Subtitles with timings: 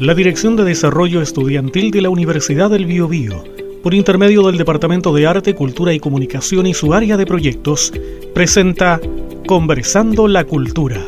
[0.00, 3.44] La Dirección de Desarrollo Estudiantil de la Universidad del Biobío,
[3.84, 7.92] por intermedio del Departamento de Arte, Cultura y Comunicación y su área de proyectos,
[8.34, 9.00] presenta
[9.46, 11.06] Conversando la Cultura.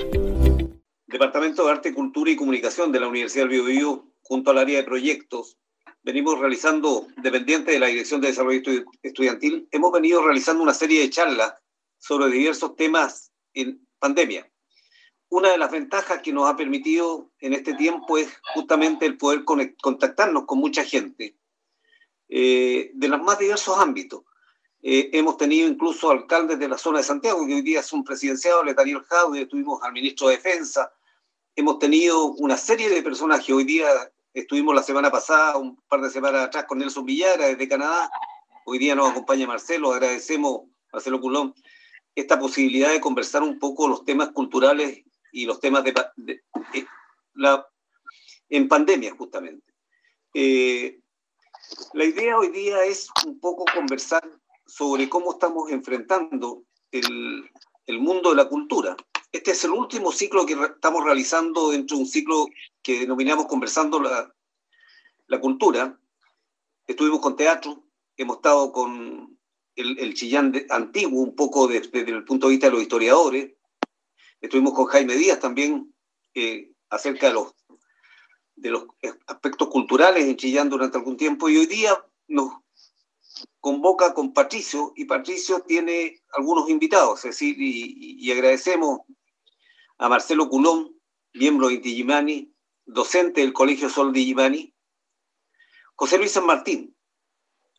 [1.09, 4.85] Departamento de Arte, Cultura y Comunicación de la Universidad del Biobío, junto al área de
[4.85, 5.57] proyectos,
[6.05, 8.63] venimos realizando, dependiente de la Dirección de Desarrollo
[9.03, 11.55] Estudiantil, hemos venido realizando una serie de charlas
[11.99, 14.52] sobre diversos temas en pandemia
[15.33, 19.45] una de las ventajas que nos ha permitido en este tiempo es justamente el poder
[19.45, 21.39] contactarnos con mucha gente
[22.29, 24.25] eh, de los más diversos ámbitos.
[24.83, 28.67] Eh, hemos tenido incluso alcaldes de la zona de Santiago, que hoy día son presidenciados,
[28.77, 30.93] Daniel Jaude, tuvimos al ministro de Defensa,
[31.57, 33.49] hemos tenido una serie de personajes.
[33.49, 33.89] Hoy día
[34.35, 38.11] estuvimos la semana pasada, un par de semanas atrás, con Nelson Villara desde Canadá.
[38.67, 41.55] Hoy día nos acompaña Marcelo, agradecemos, Marcelo Culón,
[42.15, 45.95] esta posibilidad de conversar un poco los temas culturales y los temas de,
[46.75, 46.87] eh,
[47.35, 47.67] la,
[48.51, 49.73] en pandemia justamente.
[50.35, 51.01] Eh,
[51.95, 54.23] la idea hoy día es un poco conversar
[54.67, 57.51] sobre cómo estamos enfrentando el,
[57.87, 58.95] el, mundo de la cultura.
[59.33, 62.47] Este es el último ciclo que estamos realizando dentro de un ciclo
[62.83, 64.33] que denominamos Conversando la,
[65.27, 65.99] la Cultura.
[66.87, 69.39] Estuvimos con teatro, hemos estado con
[69.77, 73.55] el, el Chillán antiguo, un poco desde el punto de vista de los historiadores,
[74.43, 75.95] Estuvimos con Jaime Díaz también
[76.35, 78.87] eh, acerca de los,
[79.27, 82.53] aspectos culturales en Chillán durante algún tiempo y hoy día nos
[83.61, 89.03] convoca con Patricio y Patricio tiene algunos invitados, es decir, y, agradecemos
[89.99, 90.93] a Marcelo Culón,
[91.33, 92.53] miembro de Digimani,
[92.85, 94.75] docente del Colegio Sol Digimani,
[95.95, 96.97] José Luis San Martín,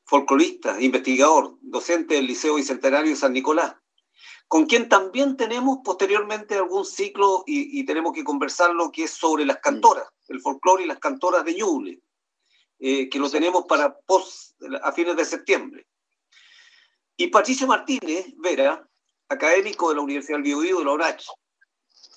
[0.06, 3.76] folclorista, investigador, docente del Liceo Bicentenario San Nicolás,
[4.54, 9.58] con quien también tenemos posteriormente algún ciclo y, tenemos que conversarlo que es sobre las
[9.58, 12.04] cantoras, el folclore y las cantoras de Ñuble,
[12.78, 15.88] eh, que lo tenemos para post, a fines de septiembre.
[17.18, 18.88] Y Patricio Martínez Vera,
[19.28, 21.26] académico de la Universidad del Biobío de la ORACH,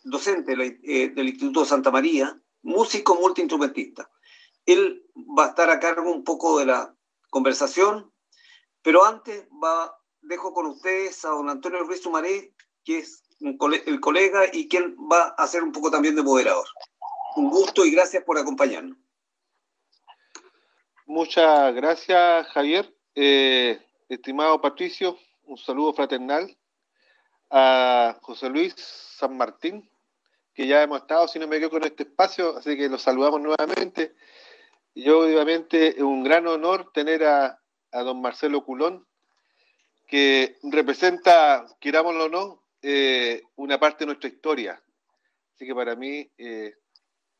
[0.04, 0.52] docente
[0.84, 4.10] eh, del Instituto de Santa María, músico multiinstrumentista.
[4.66, 6.94] Él va a estar a cargo un poco de la
[7.30, 8.12] conversación,
[8.82, 9.90] pero antes va
[10.26, 12.52] dejo con ustedes a don Antonio Ruiz Sumaré,
[12.84, 16.66] que es el colega y quien va a ser un poco también de moderador.
[17.36, 18.96] Un gusto y gracias por acompañarnos.
[21.06, 22.92] Muchas gracias, Javier.
[23.14, 26.56] Eh, estimado Patricio, un saludo fraternal
[27.50, 29.88] a José Luis San Martín,
[30.52, 33.40] que ya hemos estado, si no me equivoco, en este espacio, así que los saludamos
[33.40, 34.14] nuevamente.
[34.94, 37.60] Yo, obviamente, es un gran honor tener a,
[37.92, 39.06] a don Marcelo Culón,
[40.06, 44.80] que representa, querámoslo o no, eh, una parte de nuestra historia.
[45.54, 46.74] Así que para mí eh,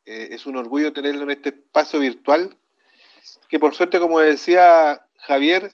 [0.04, 2.56] eh, es un orgullo tenerlo en este espacio virtual,
[3.48, 5.72] que por suerte, como decía Javier,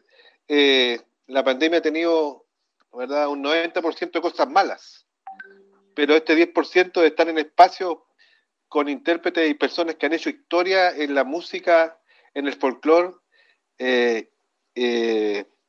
[1.26, 2.44] la pandemia ha tenido
[2.92, 3.28] ¿verdad?
[3.28, 5.06] un 90% de cosas malas,
[5.94, 7.98] pero este 10% de estar en espacios
[8.69, 11.98] con intérpretes y personas que han hecho historia en la música,
[12.34, 13.14] en el folclore,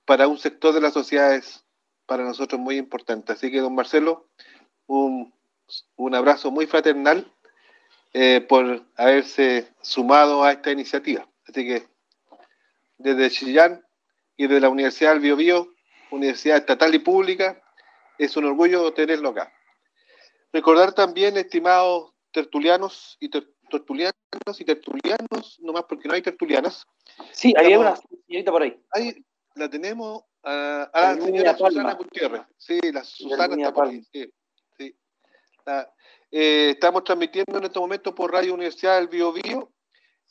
[0.05, 1.63] para un sector de la sociedad es
[2.05, 3.33] para nosotros muy importante.
[3.33, 4.27] Así que, don Marcelo,
[4.87, 5.33] un,
[6.13, 7.31] abrazo muy fraternal
[8.13, 11.27] eh, por haberse sumado a esta iniciativa.
[11.47, 11.87] Así que,
[12.97, 13.85] desde Chillán
[14.37, 15.73] y de la Universidad del Biobío,
[16.11, 17.61] Universidad Estatal y Pública,
[18.17, 19.51] es un orgullo tenerlo acá.
[20.51, 24.13] Recordar también, estimados tertulianos y tertulianos
[24.59, 26.85] y tertulianos, nomás porque no hay tertulianas.
[27.31, 27.95] Sí, hay una
[28.27, 28.79] señorita por ahí.
[28.91, 29.23] Hay,
[29.55, 32.41] la tenemos a, la señora Susana Gutiérrez.
[32.57, 34.03] Sí, la Susana está por ahí.
[34.11, 34.31] Sí,
[36.35, 39.71] eh, estamos transmitiendo en este momento por Radio Universidad del Bio Bio.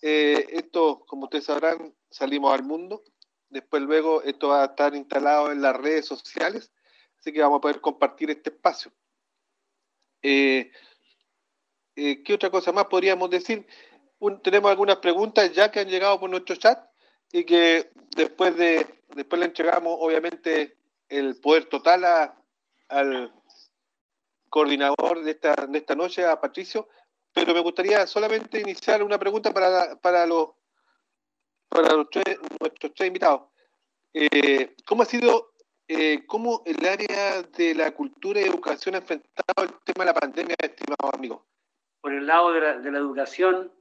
[0.02, 3.04] Eh, esto, como ustedes sabrán, salimos al mundo.
[3.48, 6.72] Después luego esto va a estar instalado en las redes sociales,
[7.18, 8.92] así que vamos a poder compartir este espacio.
[10.22, 10.72] Eh,
[11.94, 13.66] ¿Qué otra cosa más podríamos decir?
[14.42, 16.78] tenemos algunas preguntas ya que han llegado por nuestro chat
[17.32, 20.76] y que después de después le entregamos obviamente
[21.08, 22.34] el poder total
[22.88, 23.32] al
[24.48, 26.88] coordinador de esta, de esta noche, a Patricio,
[27.32, 30.50] pero me gustaría solamente iniciar una pregunta para, para, los,
[31.68, 33.48] para nuestros tres invitados.
[34.12, 35.54] Eh, ¿Cómo ha sido,
[35.88, 40.14] eh, cómo el área de la cultura y educación ha enfrentado el tema de la
[40.14, 41.46] pandemia, estimado amigo?
[42.02, 43.72] Por el lado de la, de la educación,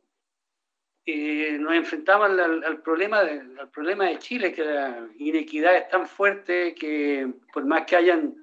[1.06, 6.07] eh, nos enfrentamos al, problema de, al problema de Chile, que la inequidad es tan
[6.07, 8.36] fuerte que por más que hayan,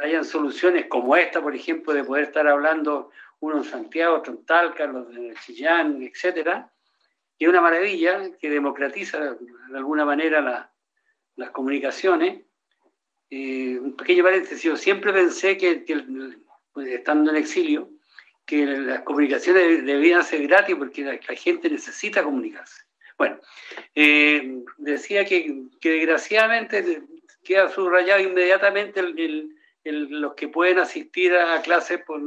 [0.00, 3.10] hayan soluciones como esta, por ejemplo, de poder estar hablando
[3.40, 6.70] uno en Santiago, otro en Talca, los de Chillán, etcétera,
[7.38, 10.70] que es una maravilla que democratiza de alguna manera
[11.36, 12.42] las comunicaciones.
[13.30, 15.84] Eh, un pequeño paréntesis, yo siempre pensé que,
[16.72, 17.90] pues, estando en exilio,
[18.46, 22.82] que las comunicaciones debían ser gratis porque la, gente necesita comunicarse.
[23.16, 23.38] Bueno,
[23.94, 27.02] eh, decía que, desgraciadamente
[27.42, 29.02] queda subrayado inmediatamente
[29.84, 32.20] los que pueden asistir a clases por,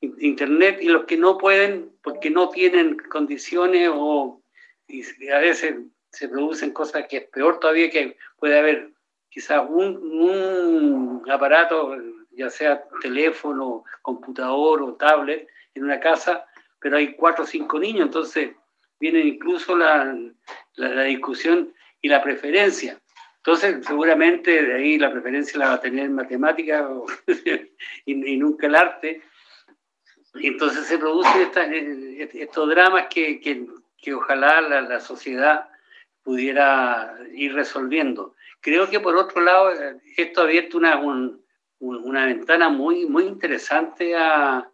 [0.00, 4.42] internet y los que no pueden porque no tienen condiciones o
[5.34, 5.76] a veces
[6.10, 8.92] se producen cosas que es peor todavía que puede haber
[9.28, 11.96] quizás un aparato
[12.30, 16.46] ya sea teléfono, computador o tablet, en una casa,
[16.80, 18.52] pero hay cuatro o cinco niños, entonces
[18.98, 20.16] viene incluso la,
[20.76, 21.72] la, discusión
[22.02, 23.00] y la preferencia.
[23.38, 26.88] Entonces, seguramente de ahí la preferencia la va a tener matemática
[28.04, 29.22] y, nunca el arte.
[30.34, 33.66] Entonces se producen eh, estos dramas que, que,
[33.96, 35.68] que ojalá la, la, sociedad
[36.22, 38.34] pudiera ir resolviendo.
[38.60, 41.42] Creo que por otro lado, eh, esto ha abierto una, un,
[41.80, 44.68] una ventana muy, muy interesante al,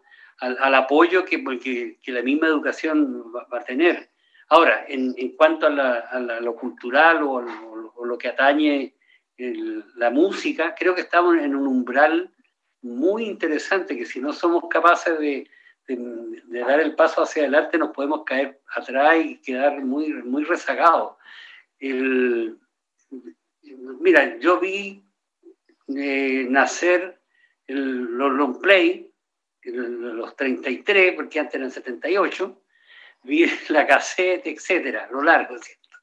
[0.74, 4.10] apoyo que, la misma educación va, a tener.
[4.48, 8.94] Ahora, en, cuanto a, lo cultural o, lo que atañe
[9.96, 12.30] la música, creo que estamos en un umbral
[12.82, 15.48] muy interesante que si no somos capaces de,
[16.48, 21.14] dar el paso hacia adelante nos podemos caer atrás y quedar muy, muy rezagados.
[24.00, 25.05] mira, yo vi
[25.88, 27.20] nacer
[27.66, 29.10] el, los long play,
[29.62, 32.62] los 33, porque antes eran 78,
[33.22, 35.56] vi la cassette, etcétera, lo largo,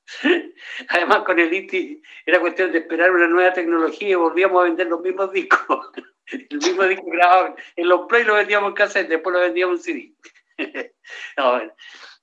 [0.90, 4.88] Además, con el ITI era cuestión de esperar una nueva tecnología y volvíamos a vender
[4.88, 5.90] los mismos discos.
[6.26, 10.16] El mismo disco grabado en los play lo vendíamos en cassette, después lo vendíamos en
[10.56, 10.96] CD.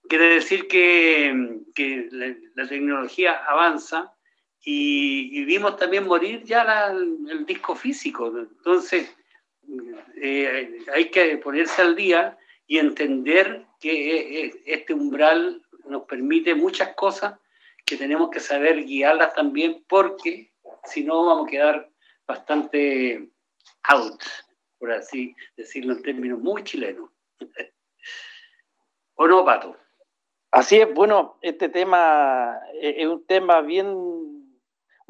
[0.08, 4.12] quiere decir que, que la, tecnología avanza
[4.62, 8.26] y, vimos también morir ya el disco físico.
[8.26, 9.14] Entonces,
[10.16, 16.94] eh, hay que ponerse al día y entender que eh, este umbral nos permite muchas
[16.94, 17.38] cosas
[17.84, 20.52] que tenemos que saber guiarlas también porque
[20.84, 21.90] si no vamos a quedar
[22.26, 23.28] bastante
[23.84, 24.22] out,
[24.78, 27.10] por así decirlo en términos muy chilenos.
[29.14, 29.76] ¿O no, Pato?
[30.52, 34.19] Así es, bueno, este tema eh, es un tema bien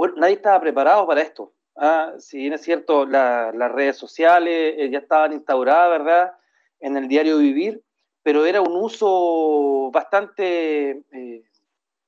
[0.01, 1.53] bueno, nadie estaba preparado para esto.
[1.77, 2.15] ¿ah?
[2.19, 6.33] Si bien es cierto, las redes sociales eh, ya estaban instauradas, ¿verdad?
[6.79, 7.83] En el diario vivir,
[8.23, 11.43] pero era un uso bastante, eh,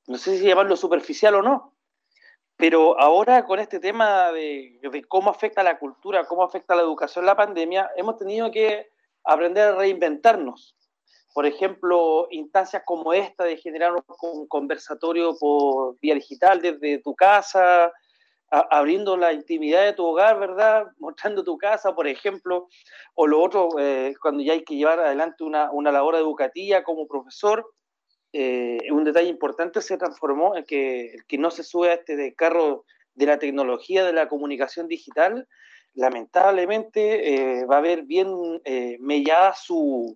[0.07, 1.75] no sé si llamarlo superficial o no,
[2.57, 7.27] pero ahora con este tema de, de, cómo afecta la cultura, cómo afecta la educación
[7.27, 8.89] la pandemia, hemos tenido que
[9.23, 10.75] aprender a reinventarnos
[11.33, 17.91] por ejemplo, instancias como esta de generar un conversatorio por vía digital desde tu casa,
[18.51, 20.85] abriendo la intimidad de tu hogar, ¿verdad?
[20.99, 22.67] Mostrando tu casa, por ejemplo,
[23.15, 27.65] o lo otro, eh, cuando ya hay que llevar adelante una, labor educativa como profesor,
[28.31, 32.33] eh, un detalle importante se transformó en que el que no se sube a este
[32.35, 35.47] carro de la tecnología de la comunicación digital,
[35.95, 38.31] lamentablemente eh, va a ver bien
[38.99, 40.15] mellada su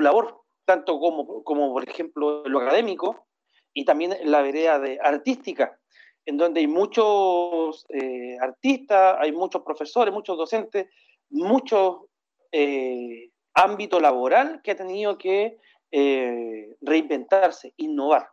[0.00, 3.26] labor tanto como, como por ejemplo lo académico
[3.72, 5.78] y también la vereda de artística,
[6.26, 10.88] en donde hay muchos eh, artistas, hay muchos profesores, muchos docentes,
[11.30, 12.08] mucho
[12.50, 15.58] eh, ámbito laboral que ha tenido que
[15.92, 18.28] eh, reinventarse, innovar.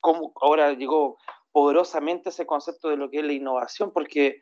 [0.00, 1.18] Como ahora llegó
[1.52, 4.40] poderosamente ese concepto de lo que es la innovación, porque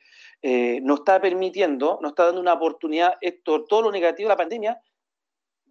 [0.82, 4.80] nos está permitiendo, nos está dando una oportunidad, esto, todo lo negativo de la pandemia,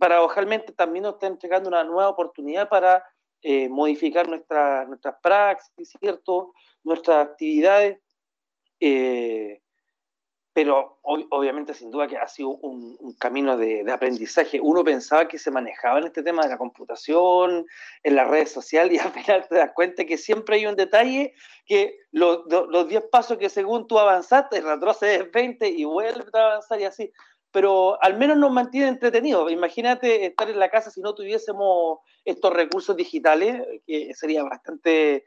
[0.01, 3.05] paradojalmente también nos está entregando una nueva oportunidad para
[3.43, 6.53] eh, modificar nuestra, nuestras praxis, ¿cierto?
[6.84, 8.00] nuestras actividades,
[8.79, 9.62] eh,
[10.53, 14.60] pero obviamente sin duda que ha sido un, camino de, aprendizaje.
[14.60, 17.67] Uno pensaba que se manejaba en este tema de la computación,
[18.01, 21.36] en las redes sociales, y al final te das cuenta que siempre hay un detalle
[21.67, 26.86] que los 10 pasos que según tú avanzaste, retrocedes 20 y vuelves a avanzar y
[26.86, 27.13] así
[27.51, 29.51] pero al menos nos mantiene entretenidos.
[29.51, 35.25] Imagínate estar en la casa si no tuviésemos estos recursos digitales, que sería bastante,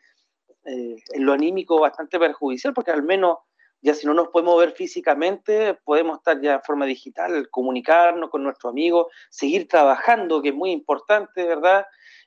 [0.65, 3.39] eh, en lo anímico, bastante perjudicial, porque al menos
[3.83, 8.43] ya si no nos podemos ver físicamente, podemos estar ya en forma digital, comunicarnos con
[8.43, 11.85] nuestros amigos, seguir trabajando, que es muy importante, ¿verdad?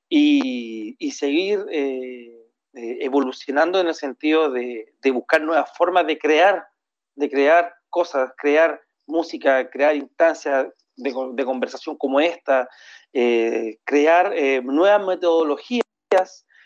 [0.08, 6.68] Y, seguir eh, eh, evolucionando en el sentido de, de buscar nuevas formas de crear,
[7.16, 12.68] de crear cosas, crear música, crear instancias de, conversación como esta,
[13.14, 15.84] eh, crear eh, nuevas metodologías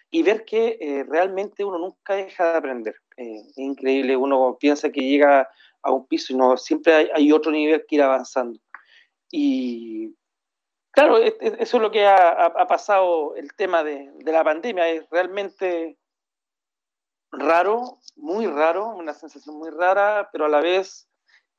[0.09, 2.95] y ver que eh, realmente uno nunca deja de aprender.
[3.15, 5.47] es increíble, uno piensa que llega
[5.83, 8.59] a un piso y no, siempre hay, otro nivel que ir avanzando.
[9.31, 10.13] Y
[10.91, 15.97] claro, eso es lo que ha, pasado el tema de, de la pandemia, es realmente
[17.31, 21.10] raro, muy raro, una sensación muy rara, pero a la vez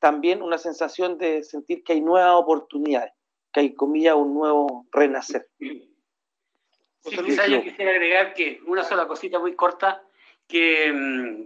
[0.02, 3.12] también una sensación de sentir que hay nuevas oportunidades,
[3.52, 5.48] que hay, comillas, un nuevo renacer.
[5.60, 10.02] Sí, quizá yo quisiera agregar que una sola cosita muy corta,
[10.48, 11.44] que mm,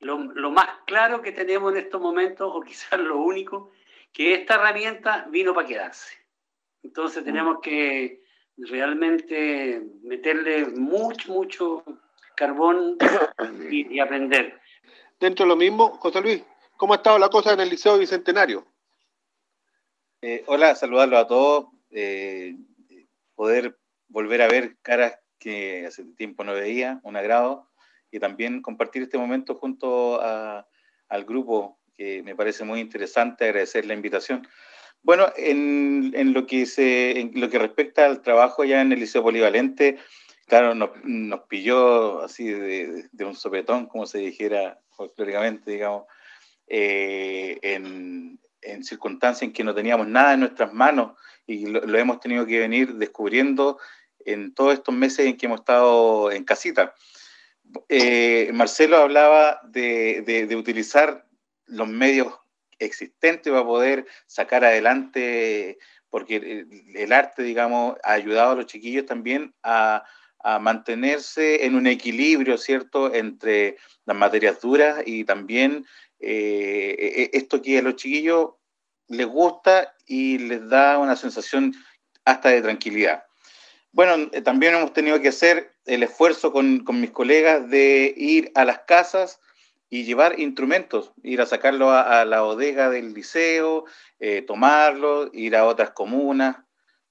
[0.00, 3.70] lo, más claro que tenemos en estos momentos, o quizás lo único,
[4.14, 6.16] que esta herramienta vino para quedarse.
[6.82, 7.26] Entonces mm.
[7.26, 8.22] tenemos que
[8.56, 11.84] realmente meterle mucho, mucho
[12.34, 12.96] carbón
[13.70, 14.58] y aprender.
[15.20, 16.42] Dentro de lo mismo, José Luis,
[16.76, 18.66] ¿Cómo ha estado la cosa en el Liceo Bicentenario?
[20.20, 21.66] Eh, hola, saludarlos a todos.
[21.90, 22.56] Eh,
[23.34, 23.78] poder
[24.08, 27.70] volver a ver caras que hace tiempo no veía, un agrado,
[28.10, 33.94] y también compartir este momento junto al grupo, que me parece muy interesante, agradecer la
[33.94, 34.46] invitación.
[35.02, 39.22] Bueno, en, lo que se, en lo que respecta al trabajo ya en el Liceo
[39.22, 39.98] Polivalente,
[40.46, 40.90] claro, nos,
[41.48, 46.04] pilló así de, de, un sopetón, como se dijera folclóricamente, digamos,
[46.66, 48.40] eh, en,
[48.82, 51.12] circunstancias en que no teníamos nada en nuestras manos
[51.46, 53.78] y lo, hemos tenido que venir descubriendo
[54.24, 56.94] en todos estos meses en que hemos estado en casita.
[57.88, 61.26] Eh, Marcelo hablaba de, utilizar
[61.66, 62.34] los medios
[62.78, 65.78] existentes para poder sacar adelante,
[66.08, 70.04] porque el, arte, digamos, ha ayudado a los chiquillos también a,
[70.44, 75.86] a mantenerse en un equilibrio, ¿cierto?, entre las materias duras y también
[76.26, 78.52] eh, esto que a los chiquillos
[79.08, 81.74] les gusta y les da una sensación
[82.24, 83.24] hasta de tranquilidad.
[83.92, 88.64] Bueno, eh, también hemos tenido que hacer el esfuerzo con, mis colegas de ir a
[88.64, 89.38] las casas
[89.90, 93.84] y llevar instrumentos, ir a sacarlo a, la bodega del liceo,
[94.18, 96.56] eh, tomarlo, ir a otras comunas.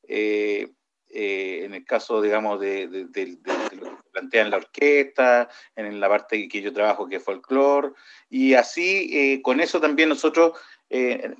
[0.08, 0.74] en
[1.74, 3.08] el caso, digamos, de,
[3.80, 7.92] lo que plantean la orquesta, en la parte que yo trabajo que es folclore,
[8.30, 10.54] y así, eh, con eso también nosotros
[10.90, 11.34] eh,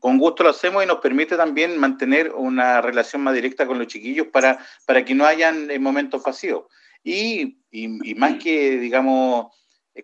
[0.00, 3.86] con gusto lo hacemos y nos permite también mantener una relación más directa con los
[3.86, 6.64] chiquillos para, para que no hayan eh, momentos vacíos.
[7.02, 9.54] Y, y, más que, digamos,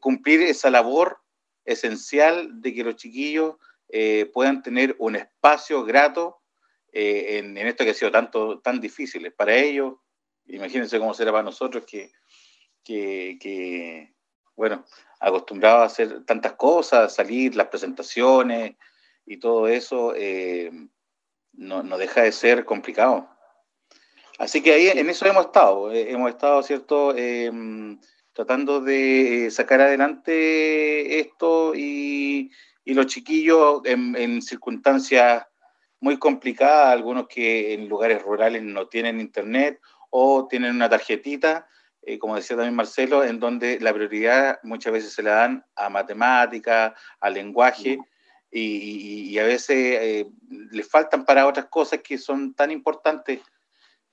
[0.00, 1.18] cumplir esa labor
[1.64, 3.56] esencial de que los chiquillos
[4.32, 6.38] puedan tener un espacio grato
[6.92, 9.94] en, en, esto que ha sido tanto, tan difícil para ellos.
[10.52, 12.12] Imagínense cómo será para nosotros que,
[12.84, 14.12] que,
[14.54, 14.84] bueno,
[15.18, 18.76] acostumbrado a hacer tantas cosas, salir, las presentaciones
[19.24, 20.70] y todo eso, eh,
[21.54, 23.30] no, deja de ser complicado.
[24.38, 27.16] Así que ahí en eso hemos estado, eh, hemos estado, ¿cierto?
[27.16, 27.98] Em,
[28.34, 32.50] tratando de sacar adelante esto y,
[32.84, 35.46] los chiquillos en, circunstancias
[36.00, 39.80] muy complicadas, algunos que en lugares rurales no tienen internet
[40.14, 41.66] o tienen una tarjetita,
[42.02, 45.88] eh, como decía también Marcelo, en donde la prioridad muchas veces se la dan a
[45.88, 47.98] matemática, a lenguaje,
[48.54, 50.26] y, a veces eh,
[50.70, 53.40] les faltan para otras cosas que son tan importantes,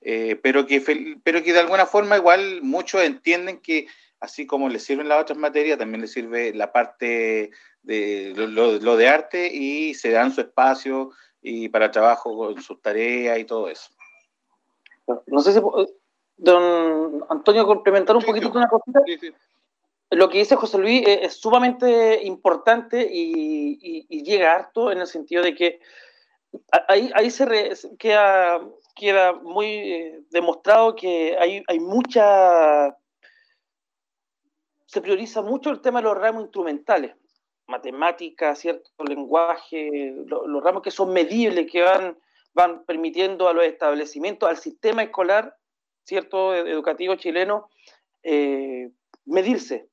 [0.00, 0.80] eh, pero, que,
[1.22, 3.86] pero que de alguna forma igual muchos entienden que
[4.18, 7.50] así como les sirven las otras materias, también les sirve la parte
[7.82, 11.10] de lo, de arte y se dan su espacio
[11.42, 13.90] y para trabajo con sus tareas y todo eso.
[15.26, 15.60] No sé si
[16.36, 19.00] don Antonio, complementar un poquito con una cosita.
[20.10, 25.54] Lo que dice José Luis es, sumamente importante y, llega harto en el sentido de
[25.54, 25.80] que
[26.88, 27.46] ahí, ahí se
[27.98, 28.60] queda,
[28.96, 32.96] queda muy eh, demostrado que hay, hay mucha.
[34.86, 37.14] Se prioriza mucho el tema de los ramos instrumentales,
[37.68, 42.18] matemáticas, cierto lenguaje, los ramos que son medibles, que van,
[42.54, 45.56] van permitiendo a los establecimientos, al sistema escolar,
[46.04, 47.68] cierto educativo chileno
[48.22, 48.90] eh,
[49.24, 49.88] medirse,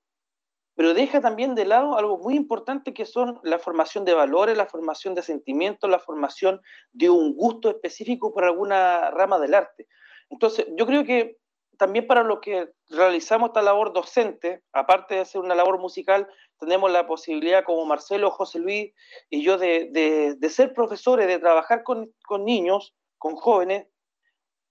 [0.77, 4.67] pero deja también de lado algo muy importante que son la formación de valores, la
[4.67, 6.61] formación de sentimientos, la formación
[6.91, 9.87] de un gusto específico por alguna rama del arte.
[10.29, 11.37] Entonces, yo creo que
[11.77, 16.27] también para los que realizamos esta labor docente, aparte de hacer una labor musical,
[16.59, 18.93] tenemos la posibilidad, como Marcelo, José Luis
[19.29, 23.87] y yo, de, ser profesores, de trabajar con, con niños, con jóvenes,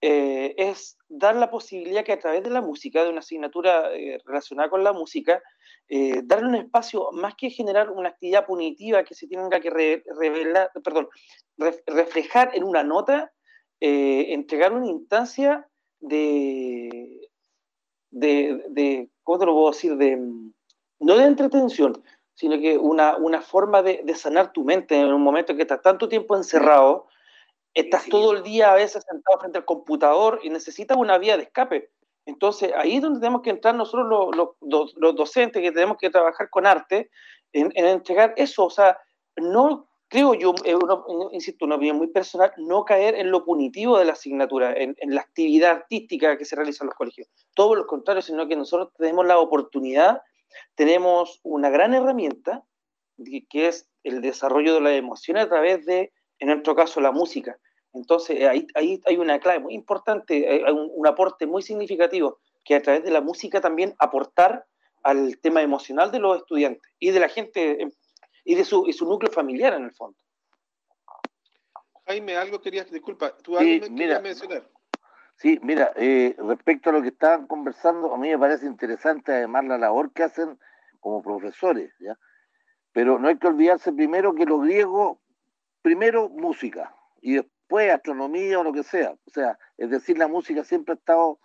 [0.01, 4.19] eh, es dar la posibilidad que a través de la música, de una asignatura eh,
[4.25, 5.41] relacionada con la música,
[5.89, 10.69] eh, darle un espacio, más que generar una actividad punitiva que se tenga que revelar,
[10.83, 11.07] perdón,
[11.87, 13.31] reflejar en una nota,
[13.79, 15.67] entregar una instancia
[15.99, 17.29] de,
[18.11, 19.95] de, ¿cómo te lo puedo decir?
[19.97, 20.17] De,
[20.99, 25.21] no de entretención, sino que una, una forma de, de, sanar tu mente en un
[25.21, 27.07] momento que estás tanto tiempo encerrado,
[27.73, 31.43] estás todo el día a veces sentado frente al computador y necesitas una vía de
[31.43, 31.91] escape.
[32.25, 36.09] Entonces, ahí es donde tenemos que entrar nosotros los, los, los docentes que tenemos que
[36.09, 37.09] trabajar con arte
[37.53, 38.65] en, en, entregar eso.
[38.65, 38.99] O sea,
[39.37, 40.53] no creo yo,
[41.31, 45.21] insisto, una opinión muy personal, no caer en lo punitivo de la asignatura, en, la
[45.21, 47.27] actividad artística que se realiza en los colegios.
[47.55, 50.21] Todo lo contrario, sino que nosotros tenemos la oportunidad,
[50.75, 52.63] tenemos una gran herramienta,
[53.49, 57.57] que es el desarrollo de la emoción a través de, en nuestro caso, la música.
[57.93, 62.75] Entonces, ahí, ahí hay una clave muy importante, hay un, un aporte muy significativo, que
[62.75, 64.65] a través de la música también aportar
[65.03, 67.91] al tema emocional de los estudiantes y de la gente
[68.47, 70.17] y de su, y su núcleo familiar en el fondo.
[72.05, 74.69] Jaime, algo querías, disculpa, tú algo me mira, querías mencionar.
[75.35, 79.65] Sí, mira, eh, respecto a lo que estaban conversando, a mí me parece interesante además
[79.65, 80.57] la labor que hacen
[81.01, 82.17] como profesores, ¿ya?
[82.93, 85.17] Pero no hay que olvidarse primero que los griegos,
[85.81, 89.11] primero música y después astronomía o lo que sea.
[89.11, 91.37] O sea, es decir, la música siempre ha estado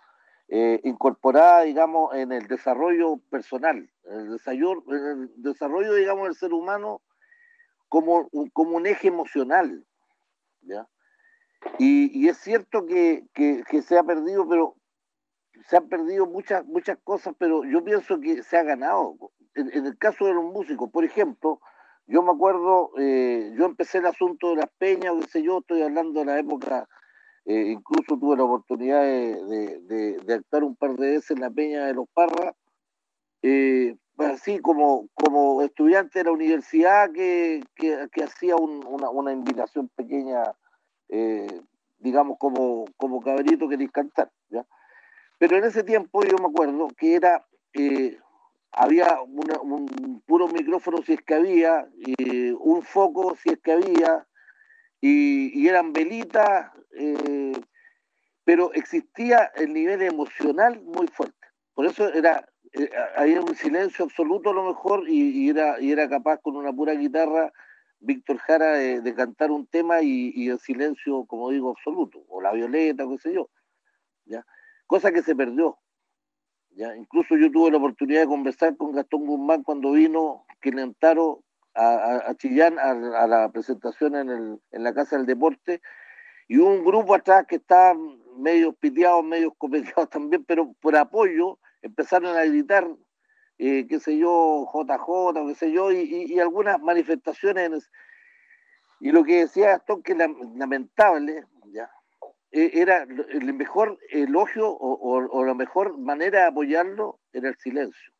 [0.55, 7.01] eh, incorporada, digamos, en el desarrollo personal, el desarrollo, el desarrollo digamos, del ser humano
[7.89, 9.83] como como un eje emocional.
[10.61, 10.87] ¿ya?
[11.79, 14.75] Y, es cierto que, que, se ha perdido, pero
[15.69, 19.15] se han perdido muchas, muchas cosas, pero yo pienso que se ha ganado.
[19.55, 21.61] En, en el caso de los músicos, por ejemplo,
[22.05, 25.81] yo me acuerdo, eh, yo empecé el asunto de las peñas, qué sé yo, estoy
[25.81, 26.87] hablando de la época
[27.45, 31.85] eh, incluso tuve la oportunidad de, de, actuar un par de veces en la Peña
[31.85, 32.55] de los Parras,
[33.41, 40.55] eh, así como, como estudiante de la universidad que, que, hacía un, una, invitación pequeña,
[41.09, 41.61] eh,
[41.99, 44.31] digamos, como, como cabrito que cantar.
[44.49, 44.65] ¿ya?
[45.37, 47.45] Pero en ese tiempo yo me acuerdo que era,
[48.71, 51.89] había un puro micrófono si es que había,
[52.59, 54.25] un foco si es que había,
[55.05, 57.51] y, eran velitas, eh,
[58.45, 61.47] pero existía el nivel emocional muy fuerte.
[61.73, 66.07] Por eso era, eh, había un silencio absoluto a lo mejor y, era, y era
[66.07, 67.51] capaz con una pura guitarra
[67.99, 72.53] Víctor Jara de, cantar un tema y, y, el silencio, como digo, absoluto, o la
[72.53, 73.49] violeta, qué sé yo,
[74.25, 74.45] ¿ya?
[74.87, 75.79] Cosa que se perdió.
[76.71, 76.95] ¿ya?
[76.95, 81.42] Incluso yo tuve la oportunidad de conversar con Gastón Guzmán cuando vino Quilentaro
[81.75, 82.93] a, a Chillán a,
[83.27, 85.81] la presentación en, la Casa del Deporte
[86.47, 87.97] y un grupo atrás que estaba
[88.37, 92.87] medio piteados, medio copeteados también, pero por apoyo empezaron a gritar,
[93.57, 97.89] eh, qué sé yo, JJ, qué sé yo, y, algunas manifestaciones.
[98.99, 101.89] Y lo que decía Gastón, que la, lamentable, ya,
[102.51, 108.12] eh, era el mejor elogio o, la mejor manera de apoyarlo era el silencio.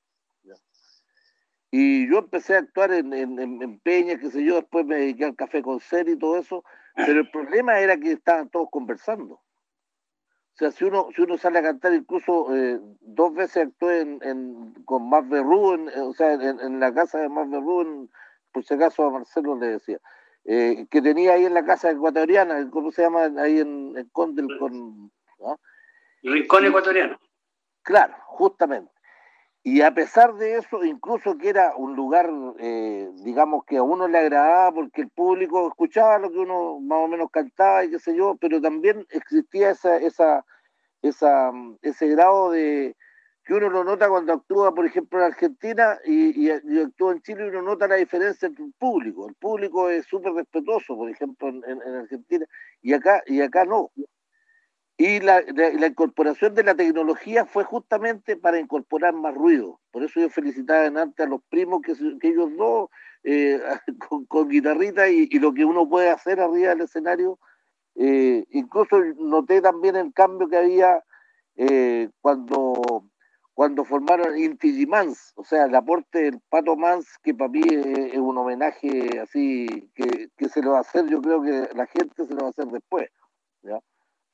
[1.76, 5.26] Y yo empecé a actuar en, en, en, Peña, qué sé yo, después me dediqué
[5.26, 6.64] al café con ser y todo eso,
[6.96, 9.34] pero el problema era que estaban todos conversando.
[9.34, 14.20] O sea, si uno, si uno sale a cantar, incluso eh, dos veces actué en,
[14.22, 18.08] en, con Más Berrú, en, o sea, en, la casa de Más Berrú,
[18.52, 19.98] por si acaso a Marcelo le decía,
[20.46, 23.32] eh, que tenía ahí en la casa ecuatoriana, ¿cómo se llama?
[23.40, 25.12] Ahí en, en Condel con...
[25.40, 25.60] ¿no?
[26.22, 27.20] Rincón ecuatoriano.
[27.82, 28.93] Claro, justamente.
[29.66, 34.10] Y a pesar de eso, incluso que era un lugar, eh, digamos, que a uno
[34.10, 38.00] le agradaba porque el público escuchaba lo que uno más o menos cantaba y qué
[38.00, 40.46] sé yo, pero también existía esa, esa,
[41.02, 42.98] esa, ese grado de
[43.46, 47.50] que uno lo nota cuando actúa, por ejemplo, en Argentina y, actúa en Chile y
[47.50, 49.30] uno nota la diferencia entre el público.
[49.30, 52.46] El público es súper respetuoso, por ejemplo, en, en, Argentina,
[52.82, 53.92] y acá, y acá no.
[54.98, 55.42] Y la,
[55.88, 59.80] incorporación de la tecnología fue justamente para incorporar más ruido.
[59.92, 61.94] Por eso yo felicitaba en arte a los primos que,
[62.28, 62.90] ellos dos,
[63.24, 63.60] eh,
[64.28, 67.40] con, guitarrita y, lo que uno puede hacer arriba del escenario.
[67.96, 71.04] Eh, incluso noté también el cambio que había
[71.56, 73.06] eh, cuando,
[73.54, 78.14] cuando formaron Inti Mans, o sea, el aporte del Pato Mans, que para mí es,
[78.14, 81.86] es un homenaje así, que, que, se lo va a hacer, yo creo que la
[81.88, 83.10] gente se lo va a hacer después.
[83.64, 83.80] ¿ya?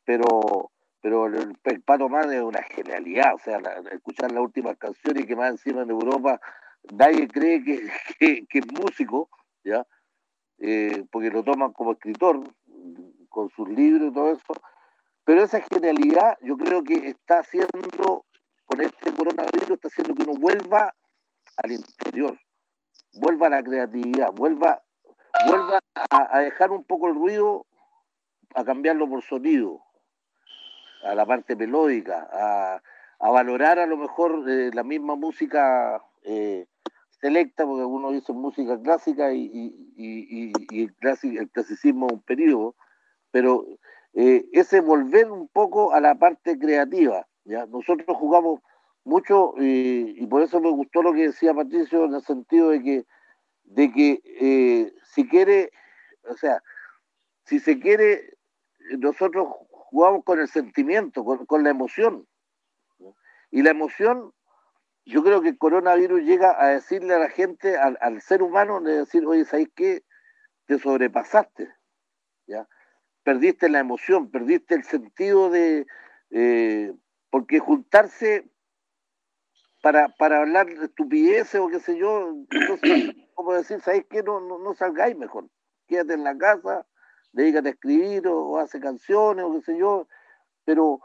[0.10, 3.60] Pero pero el, Pato Man es una genialidad, o sea,
[3.92, 6.42] escuchar las últimas canciones que más encima en Europa
[6.92, 7.88] nadie cree que,
[8.20, 9.30] que, que es músico,
[9.64, 9.86] ¿ya?
[10.58, 12.42] Eh, porque lo toman como escritor,
[13.30, 14.54] con sus libros y todo eso,
[15.24, 18.26] pero esa genialidad yo creo que está haciendo,
[18.66, 20.92] con este coronavirus, está haciendo que uno vuelva
[21.58, 22.38] al interior,
[23.14, 24.82] vuelva a la creatividad, vuelva,
[25.46, 27.68] vuelva a, dejar un poco el ruido,
[28.56, 29.84] a cambiarlo por sonido,
[31.04, 32.82] a la parte melódica, a,
[33.32, 36.68] valorar a lo mejor eh, la misma música eh,
[37.22, 39.50] selecta, porque uno dice música clásica y,
[39.96, 42.76] y, y, el, clasicismo es un periodo,
[43.32, 43.66] pero
[44.14, 47.28] eh, ese volver un poco a la parte creativa.
[47.44, 47.66] ¿ya?
[47.66, 48.62] Nosotros jugamos
[49.04, 53.06] mucho y por eso me gustó lo que decía Patricio en el sentido de que,
[53.64, 55.72] de que si quiere,
[56.30, 56.62] o sea,
[57.46, 58.38] si se quiere,
[59.00, 59.48] nosotros
[59.90, 62.28] jugamos con el sentimiento, con, la emoción.
[63.52, 64.34] Y la emoción
[65.06, 69.00] yo creo que el coronavirus llega a decirle a la gente, al, ser humano, de
[69.00, 70.04] decir, oye, ¿sabes qué?
[70.68, 71.74] Te sobrepasaste,
[72.46, 72.68] ¿ya?
[73.24, 75.88] Perdiste la emoción, perdiste el sentido de...
[76.30, 76.94] Eh,
[77.32, 78.48] porque juntarse
[79.82, 84.22] para, para hablar de estupideces o qué sé yo, entonces, como decir, ¿sabes qué?
[84.22, 85.50] No, no, salgáis mejor,
[85.88, 86.86] quédate en la casa,
[87.32, 90.08] dedícate a escribir o, o hace canciones o qué sé yo,
[90.66, 91.02] pero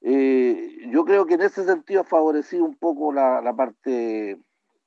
[0.00, 4.38] eh, yo creo que en ese sentido ha favorecido un poco la, parte,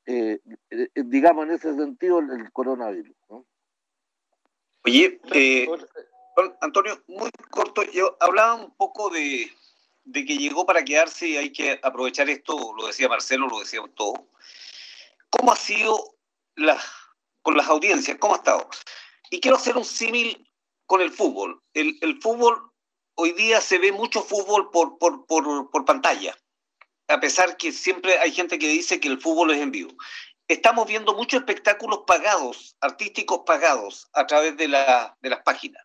[0.05, 3.15] eh, eh, digamos, en ese sentido el, coronavirus.
[4.83, 5.19] Oye,
[6.61, 9.51] Antonio, muy corto, yo hablaba un poco de,
[10.13, 14.21] que llegó para quedarse y hay que aprovechar esto, lo decía Marcelo, lo decíamos todos.
[15.29, 16.15] ¿Cómo ha sido
[16.55, 16.77] la,
[17.41, 18.17] con las audiencias?
[18.17, 18.67] ¿Cómo ha estado?
[19.29, 20.50] Y quiero hacer un símil
[20.91, 21.63] con el fútbol.
[21.73, 22.69] El, fútbol
[23.15, 26.37] hoy día se ve mucho fútbol por, por, pantalla,
[27.07, 29.93] a pesar que siempre hay gente que dice que el fútbol es en vivo.
[30.49, 35.81] Estamos viendo muchos espectáculos pagados, artísticos pagados, a través de, la, de las páginas.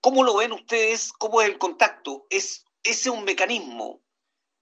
[0.00, 1.12] ¿Cómo lo ven ustedes?
[1.12, 2.26] ¿Cómo es el contacto?
[2.30, 4.00] ¿Es ese un mecanismo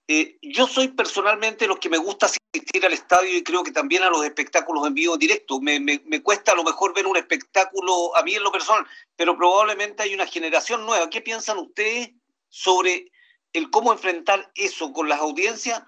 [0.09, 4.05] eh, yo soy personalmente los que me gusta asistir al estadio y creo que también
[4.05, 5.61] a los espectáculos en vivo directo.
[5.61, 10.05] Me, cuesta a lo mejor ver un espectáculo a mí en lo personal, pero probablemente
[10.05, 11.11] hay una generación nueva.
[11.11, 12.11] ¿Qué piensan ustedes
[12.49, 13.11] sobre
[13.53, 15.83] el cómo enfrentar eso con las audiencias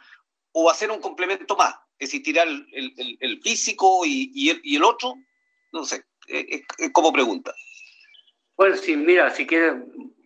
[0.50, 1.76] o hacer un complemento más?
[2.00, 5.14] Decir, tirar el, físico y, el, otro.
[5.72, 7.54] No sé, es, como pregunta.
[8.56, 9.74] Pues sí, mira, si quieres,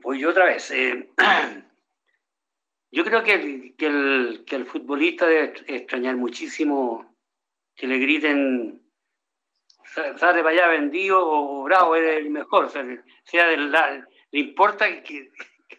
[0.03, 0.73] voy yo otra vez.
[2.93, 7.17] Yo creo que el, que el, que futbolista debe extrañar muchísimo
[7.75, 8.83] que le griten
[10.17, 12.67] sale para allá vendido o bravo, eres el mejor.
[12.67, 12.85] O sea,
[13.25, 15.31] sea le importa que,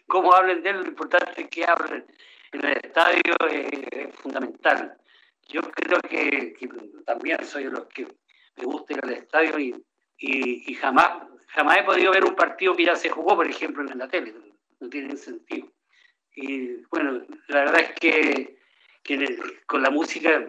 [0.06, 2.04] cómo hablen de él, lo importante es que hablen
[2.52, 4.96] en el estadio es, fundamental.
[5.48, 6.56] Yo creo que,
[7.04, 8.06] también soy de los que
[8.56, 9.84] me gusta ir al estadio y,
[10.18, 13.98] y, jamás, jamás he podido ver un partido que ya se jugó, por ejemplo, en
[13.98, 14.34] la tele.
[14.80, 15.73] No tiene sentido.
[16.36, 18.58] Y bueno, la verdad es que,
[19.66, 20.46] con la música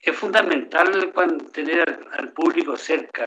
[0.00, 1.12] es fundamental
[1.52, 3.26] tener al, público cerca.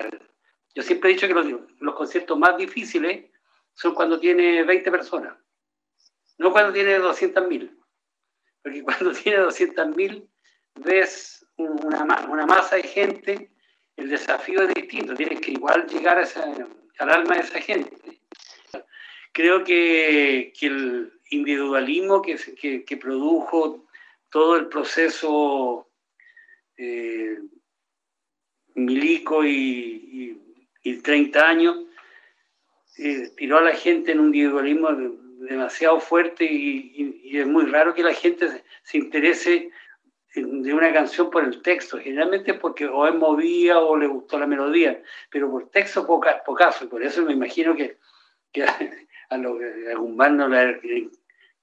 [0.75, 3.29] Yo siempre he dicho que los, conciertos más difíciles
[3.73, 5.36] son cuando tiene 20 personas,
[6.38, 7.75] no cuando tiene 200.000.
[8.62, 10.27] Porque cuando tiene 200.000
[10.75, 13.51] ves una, masa de gente,
[13.95, 16.23] el desafío es distinto, tienes que igual llegar
[16.99, 18.21] al alma de esa gente.
[19.31, 22.38] Creo que, que el, individualismo que,
[22.86, 23.86] que, produjo
[24.30, 25.88] todo el proceso
[26.78, 27.38] eh,
[28.76, 30.39] milico y,
[30.84, 31.78] y, 30 años,
[32.98, 34.89] eh, tiró a la gente en un individualismo
[35.50, 39.72] demasiado fuerte y, es muy raro que la gente se, interese
[40.36, 44.48] de una canción por el texto, generalmente porque o es movida o le gustó la
[44.48, 47.98] melodía, pero por texto poca, pocaso, y por eso me imagino que,
[48.52, 48.78] que a,
[49.30, 51.10] a, lo, a Guzmán le,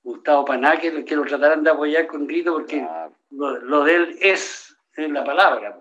[0.03, 2.87] Gustavo Paná, que, lo tratarán de apoyar con grito porque
[3.31, 5.81] lo, de él es, la palabra.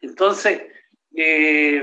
[0.00, 0.62] Entonces,
[1.14, 1.82] eh,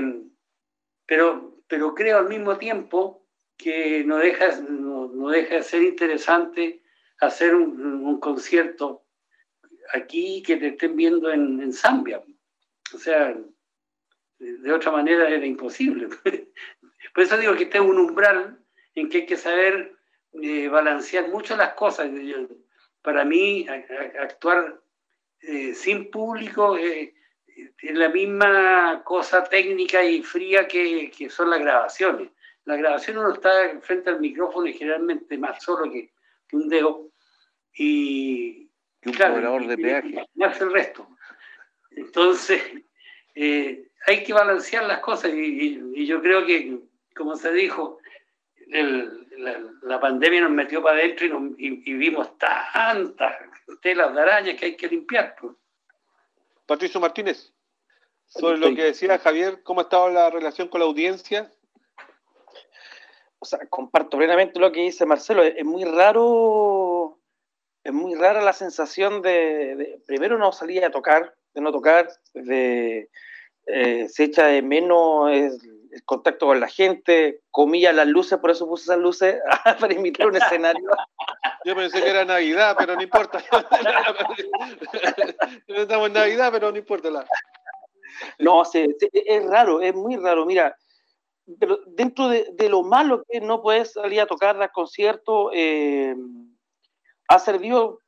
[1.06, 6.82] pero, pero creo al mismo tiempo que no deja, no, deja de ser interesante
[7.20, 9.04] hacer un, concierto
[9.92, 12.22] aquí que te estén viendo en, Zambia.
[12.94, 13.36] O sea,
[14.38, 16.08] de otra manera era imposible.
[17.14, 18.58] Por eso digo que está un umbral
[18.94, 19.97] en que hay que saber
[20.42, 22.10] eh, balancear mucho las cosas.
[23.02, 23.66] Para mí,
[24.20, 24.80] actuar
[25.40, 27.14] eh, sin público eh,
[27.80, 32.30] es la misma cosa técnica y fría que, son las grabaciones.
[32.64, 36.12] La grabación uno está frente al micrófono y generalmente más solo que,
[36.52, 37.10] un dedo.
[37.74, 38.70] Y,
[39.04, 40.26] un claro, de peaje.
[40.42, 41.08] hace el resto.
[41.92, 42.62] Entonces,
[43.34, 46.78] hay que balancear las cosas y, yo creo que,
[47.14, 47.98] como se dijo,
[48.70, 51.26] el, la, la pandemia nos metió para adentro
[51.58, 53.36] y, vimos tantas
[53.80, 55.36] telas de arañas que hay que limpiar.
[55.40, 55.54] Pues.
[56.66, 57.52] Patricio Martínez,
[58.26, 61.50] sobre lo que decía Javier, ¿cómo ha estado la relación con la audiencia?
[63.38, 65.44] O sea, comparto plenamente lo que dice Marcelo.
[65.44, 67.18] Es, muy raro,
[67.84, 73.08] es muy rara la sensación de, primero no salir a tocar, de no tocar, de
[73.66, 78.66] eh, se echa de menos el, contacto con la gente, comía las luces, por eso
[78.66, 79.36] puse esas luces
[79.80, 80.88] para imitar un escenario.
[81.64, 83.38] Yo pensé que era Navidad, pero no importa.
[85.66, 87.10] Estamos en Navidad, pero no importa.
[87.10, 87.26] La...
[88.38, 90.46] No, es raro, es muy raro.
[90.46, 90.76] Mira,
[91.58, 96.14] pero dentro de, lo malo que no puedes salir a tocar, dar conciertos, eh,
[97.28, 98.00] ha servido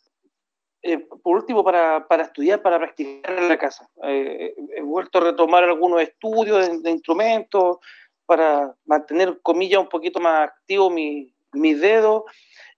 [0.82, 3.88] eh, por último, para, estudiar, para practicar en la casa.
[4.04, 7.78] Eh, he vuelto a retomar algunos estudios de, instrumentos
[8.24, 12.22] para mantener, comillas, un poquito más activo mis dedos.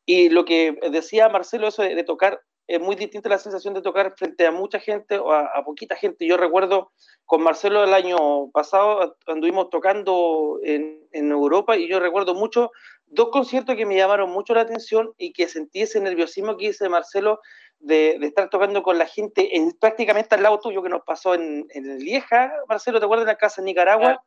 [0.05, 4.15] Y lo que decía Marcelo, eso de, tocar, es muy distinta la sensación de tocar
[4.17, 6.27] frente a mucha gente o a, poquita gente.
[6.27, 6.91] Yo recuerdo
[7.25, 12.73] con Marcelo el año pasado, anduvimos tocando en, en Europa y yo recuerdo mucho
[13.07, 16.88] dos conciertos que me llamaron mucho la atención y que sentí ese nerviosismo que dice
[16.88, 17.41] Marcelo
[17.83, 21.66] de, estar tocando con la gente en, prácticamente al lado tuyo que nos pasó en,
[21.71, 24.23] en Lieja, Marcelo, ¿te acuerdas de la casa en Nicaragua?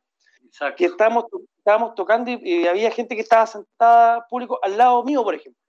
[0.45, 0.75] Exacto.
[0.77, 1.25] Que estábamos,
[1.57, 5.61] estábamos tocando y, había gente que estaba sentada público al lado mío, por ejemplo.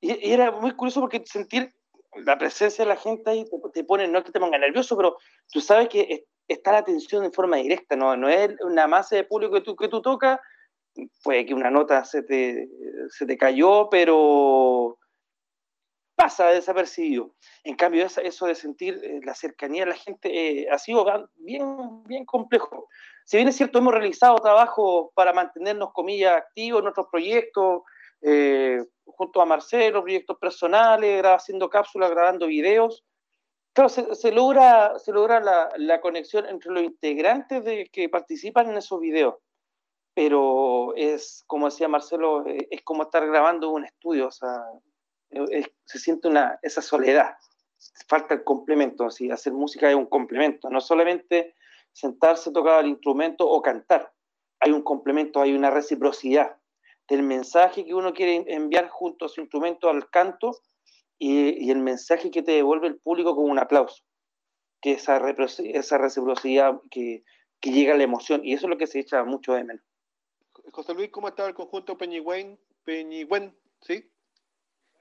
[0.00, 1.72] Y, era muy curioso porque sentir
[2.16, 5.16] la presencia de la gente ahí te, pone, no es que te ponga nervioso, pero
[5.52, 9.24] tú sabes que está la atención en forma directa, no, no es una masa de
[9.24, 10.40] público que tú, que tú tocas,
[11.22, 12.68] puede que una nota se te,
[13.10, 14.98] se te cayó, pero
[16.20, 17.34] pasa desapercibido.
[17.64, 21.06] En cambio, eso de sentir eh, la cercanía de la gente eh, ha sido
[21.36, 22.88] bien, bien complejo.
[23.24, 27.82] Si bien es cierto, hemos realizado trabajo para mantenernos, comillas, activos en nuestros proyectos,
[28.20, 33.02] eh, junto a Marcelo, proyectos personales, haciendo cápsulas, grabando videos.
[33.72, 38.76] Claro, se, logra, se logra la, la, conexión entre los integrantes de, que participan en
[38.76, 39.36] esos videos.
[40.12, 44.26] Pero es, como decía Marcelo, es como estar grabando un estudio.
[44.26, 44.60] O sea,
[45.84, 47.34] se siente una, esa soledad,
[48.08, 51.54] falta el complemento, así, hacer música es un complemento, no solamente
[51.92, 54.12] sentarse, tocar el instrumento o cantar,
[54.60, 56.56] hay un complemento, hay una reciprocidad
[57.08, 60.52] del mensaje que uno quiere enviar junto a su instrumento al canto
[61.18, 64.02] y, el mensaje que te devuelve el público con un aplauso,
[64.80, 67.24] que esa, esa reciprocidad que,
[67.60, 69.84] que llega a la emoción, y eso es lo que se echa mucho de menos.
[70.72, 72.58] José Luis, ¿cómo está el conjunto Peñigüen?
[72.84, 74.10] Peñigüen, ¿sí?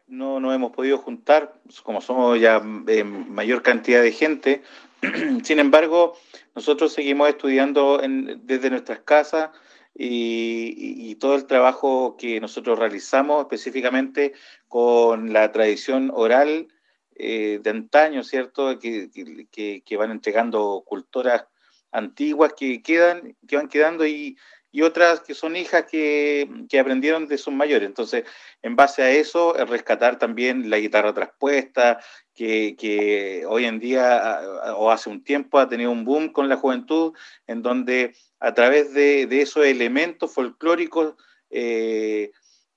[0.09, 4.63] No nos hemos podido juntar, como somos ya en mayor cantidad de gente.
[5.43, 6.17] Sin embargo,
[6.55, 8.01] nosotros seguimos estudiando
[8.41, 9.51] desde nuestras casas
[9.93, 14.33] y, todo el trabajo que nosotros realizamos específicamente
[14.67, 16.69] con la tradición oral
[17.15, 18.79] eh, de antaño, ¿cierto?
[18.79, 19.09] Que,
[19.51, 21.45] que, van entregando culturas
[21.91, 24.37] antiguas que quedan, que van quedando y,
[24.71, 26.47] y otras que son hijas que,
[26.79, 27.87] aprendieron de sus mayores.
[27.87, 28.25] Entonces,
[28.61, 31.99] en base a eso, rescatar también la guitarra traspuesta,
[32.35, 34.41] que, hoy en día
[34.75, 37.13] o hace un tiempo ha tenido un boom con la juventud,
[37.47, 41.15] en donde a través de, esos elementos folclóricos
[41.49, 42.31] eh,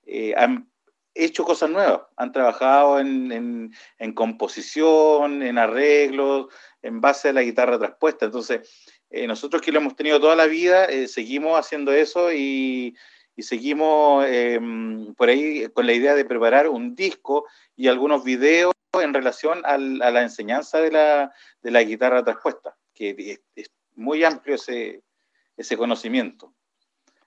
[0.05, 0.69] eh, han
[1.15, 6.47] hecho cosas nuevas, han trabajado en, en composición, en arreglos,
[6.81, 8.25] en base a la guitarra traspuesta.
[8.25, 8.69] Entonces,
[9.13, 12.97] eh, nosotros que lo hemos tenido toda la vida, eh, seguimos haciendo eso y,
[13.37, 17.45] seguimos em, por ahí con la idea de preparar un disco
[17.75, 24.23] y algunos videos en relación a la enseñanza de la, guitarra traspuesta, que es, muy
[24.23, 26.51] amplio ese, conocimiento.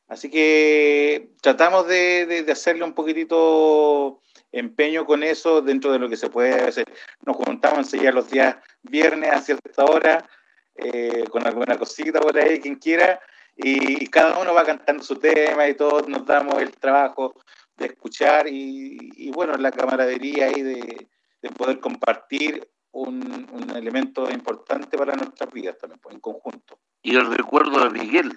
[0.09, 6.31] Así que tratamos de, hacerle un poquitito empeño con eso dentro de lo que se
[6.31, 6.87] puede hacer.
[7.25, 10.29] Nos juntamos enseñar los días viernes a cierta hora
[10.79, 13.21] eh, con alguna cosita por ahí, quien quiera,
[13.57, 17.35] y, cada uno va cantando su tema y todos nos damos el trabajo
[17.77, 21.07] de escuchar y, bueno, la camaradería y de,
[21.57, 26.79] poder compartir un, elemento importante para nuestras vidas también, pues, en conjunto.
[27.03, 28.33] Y el recuerdo de Miguel.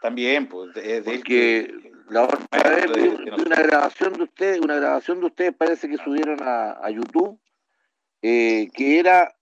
[0.00, 5.26] También, pues, de, que la otra vez vi, una grabación de ustedes, una grabación de
[5.26, 7.38] ustedes parece que subieron a, YouTube,
[8.22, 9.33] eh, que era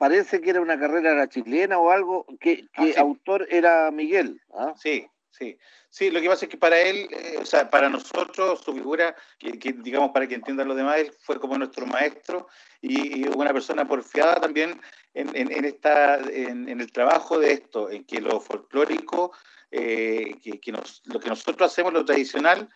[0.00, 4.40] parece que era una carrera la chilena o algo, que, ah, autor era Miguel.
[4.54, 4.72] ¿ah?
[4.74, 5.58] Sí, sí.
[5.90, 9.14] Sí, lo que pasa es que para él, eh, o sea, para nosotros, su figura,
[9.38, 12.48] que, digamos para que entiendan los demás, él fue como nuestro maestro
[12.80, 14.80] y, una persona porfiada también
[15.12, 19.32] en, esta, en, el trabajo de esto, en que lo folclórico,
[19.70, 20.72] eh, que,
[21.04, 22.70] lo que nosotros hacemos, lo tradicional,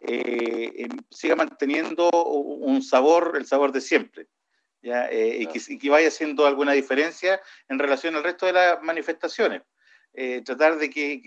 [0.00, 4.26] eh, siga manteniendo un sabor, el sabor de siempre.
[4.84, 5.10] ¿Ya?
[5.12, 9.62] y, que, vaya haciendo alguna diferencia en relación al resto de las manifestaciones.
[10.44, 11.20] tratar de que,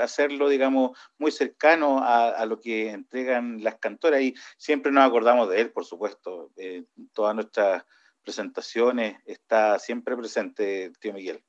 [0.00, 5.62] hacerlo, digamos, muy cercano a, lo que entregan las cantoras y siempre nos acordamos de
[5.62, 6.52] él, por supuesto.
[7.12, 7.84] todas nuestras
[8.24, 11.42] presentaciones está siempre presente tío Miguel.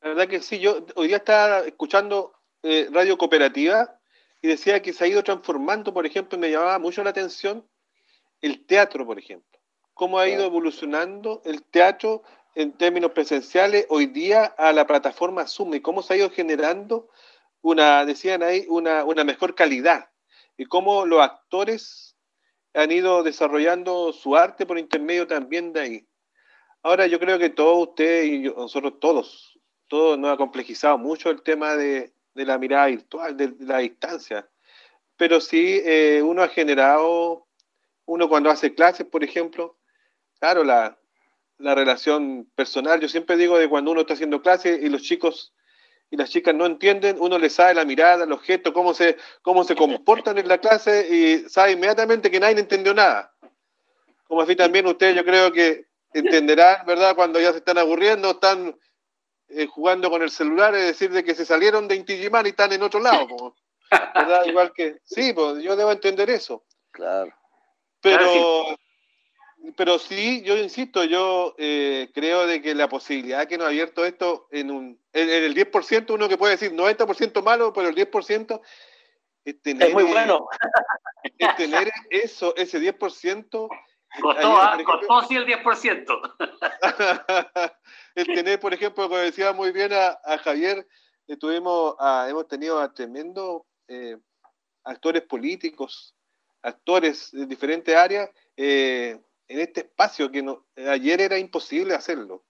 [0.00, 4.00] La verdad que sí, yo hoy día estaba escuchando eh, Radio Cooperativa
[4.40, 7.68] y decía que se ha ido transformando, por ejemplo, me llamaba mucho la atención
[8.40, 9.58] el teatro, por ejemplo.
[9.94, 12.22] Cómo ha ido evolucionando el teatro
[12.54, 17.08] en términos presenciales hoy día a la plataforma Zoom y cómo se ha ido generando
[17.62, 20.10] una, decían ahí, una, una mejor calidad
[20.56, 22.16] y cómo los actores
[22.74, 26.06] han ido desarrollando su arte por intermedio también de ahí.
[26.82, 31.42] Ahora yo creo que todos ustedes y nosotros todos, todos nos ha complejizado mucho el
[31.42, 34.48] tema de, la mirada virtual, de, la distancia.
[35.16, 37.46] Pero sí, eh, uno ha generado,
[38.10, 39.78] uno cuando hace clases, por ejemplo,
[40.40, 40.98] claro, la,
[41.58, 45.54] la relación personal, yo siempre digo de cuando uno está haciendo clases y los chicos
[46.10, 49.62] y las chicas no entienden, uno le sabe la mirada, los gestos, cómo se, cómo
[49.62, 53.32] se comportan en la clase y sabe inmediatamente que nadie entendió nada.
[54.26, 57.14] Como así también ustedes yo creo que entenderán, ¿verdad?
[57.14, 58.76] Cuando ya se están aburriendo, están
[59.50, 62.72] eh, jugando con el celular, es decir, de que se salieron de Intigimán y están
[62.72, 63.54] en otro lado.
[63.88, 64.44] ¿verdad?
[64.46, 66.64] Igual que, sí, pues yo debo entender eso.
[66.90, 67.32] Claro.
[68.00, 68.76] Pero
[69.76, 74.04] pero sí, yo insisto, yo eh, creo de que la posibilidad que nos ha abierto
[74.04, 78.60] esto en, un, en, el 10%, uno que puede decir 90% malo, pero el 10%
[79.44, 80.48] es tener, es muy bueno.
[81.38, 83.68] Es tener eso, ese 10%.
[84.20, 86.34] Costó, ah, costó sí el 10%.
[88.16, 90.86] el tener, por ejemplo, como decía muy bien a, Javier,
[91.38, 91.94] tuvimos
[92.28, 94.16] hemos tenido a tremendos eh,
[94.84, 96.14] actores políticos,
[96.62, 99.18] actores de diferentes áreas, eh,
[99.48, 102.44] en este espacio que no, ayer era imposible hacerlo.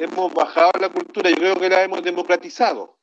[0.00, 2.98] Hemos bajado la cultura, yo creo que la hemos democratizado,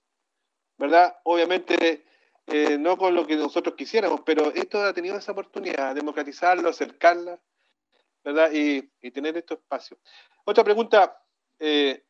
[0.77, 1.15] ¿verdad?
[1.23, 2.05] Obviamente
[2.47, 7.39] eh, no con lo que nosotros quisiéramos, pero esto ha tenido esa oportunidad, democratizarlo, acercarla,
[8.23, 8.51] ¿verdad?
[8.51, 9.99] Y, tener estos espacios.
[10.45, 11.23] Otra pregunta,
[11.59, 12.03] eh,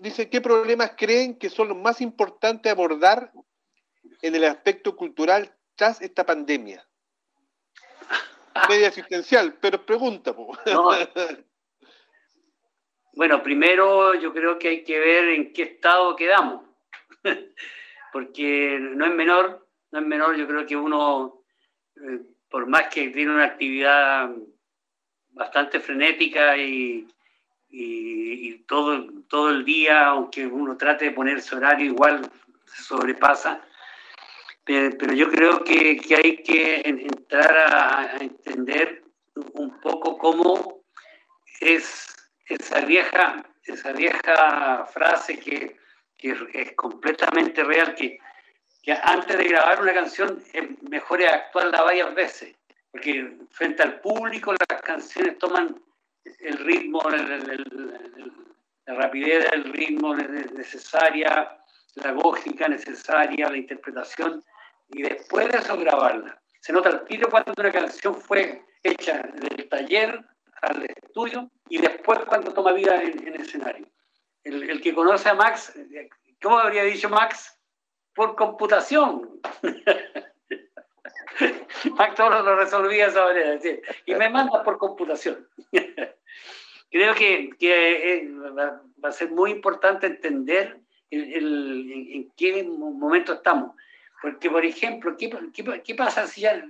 [0.00, 3.32] dice, ¿qué problemas creen que son los más importantes abordar
[4.22, 6.84] en el aspecto cultural tras esta pandemia?
[8.68, 10.34] media asistencial, pero pregunta.
[13.18, 16.66] Bueno, primero yo creo que hay que ver en qué estado quedamos,
[18.12, 21.42] porque no es menor, no es menor, yo creo que uno,
[21.96, 24.30] eh, por más que tiene una actividad
[25.30, 27.08] bastante frenética y,
[28.68, 32.30] todo, todo el día, aunque uno trate de ponerse horario, igual
[32.66, 33.66] sobrepasa
[34.66, 39.04] pero yo creo que, hay que entrar a, entender
[39.52, 40.82] un poco cómo
[41.60, 42.16] es
[42.48, 45.76] esa vieja, esa vieja frase que,
[46.18, 48.18] es completamente real, que,
[49.02, 52.56] antes de grabar una canción es mejor actuarla varias veces,
[52.90, 55.80] porque frente al público las canciones toman
[56.40, 57.02] el ritmo,
[58.86, 61.56] la rapidez del ritmo necesaria,
[61.94, 64.44] la lógica necesaria, la interpretación
[64.88, 66.40] y después de eso grabarla.
[66.60, 70.24] Se nota el tiro cuando una canción fue hecha del taller
[70.62, 73.86] al estudio y después cuando toma vida en, el escenario.
[74.42, 75.72] El, que conoce a Max,
[76.40, 77.58] ¿cómo habría dicho Max?
[78.14, 79.40] Por computación.
[81.96, 83.58] Max todo lo resolvía de esa manera.
[84.06, 85.48] Y me manda por computación.
[86.90, 88.30] Creo que, que,
[89.04, 93.76] va a ser muy importante entender en qué momento estamos.
[94.20, 95.30] Porque, por ejemplo, ¿qué,
[95.84, 96.64] qué, pasa si ya,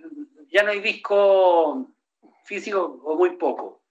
[0.48, 1.88] ya, no hay disco
[2.44, 3.82] físico o muy poco?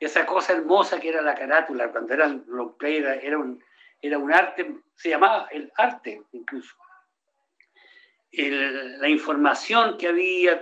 [0.00, 3.62] Esa cosa hermosa que era la carátula, cuando era long play, era, un,
[4.00, 6.74] era un arte, se llamaba el arte incluso.
[8.32, 10.60] la información que había,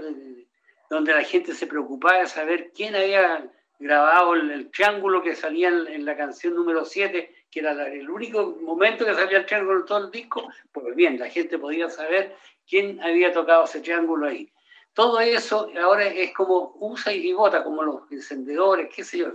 [0.90, 3.50] donde la gente se preocupaba de saber quién había
[3.82, 9.04] grabado el, triángulo que salía en, la canción número 7, que era el único momento
[9.04, 12.34] que salía el triángulo todo el disco, pues bien, la gente podía saber
[12.66, 14.50] quién había tocado ese triángulo ahí.
[14.94, 19.26] Todo eso ahora es como usa y bota, como los encendedores, qué sé yo,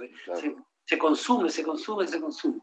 [0.86, 2.60] se, consume, se consume, se consume.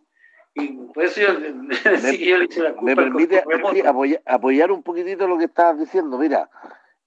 [0.57, 3.43] Y por eso yo, me, yo le la culpa Me permite
[4.27, 6.19] apoyar, un poquitito lo que estabas diciendo.
[6.19, 6.51] Mira,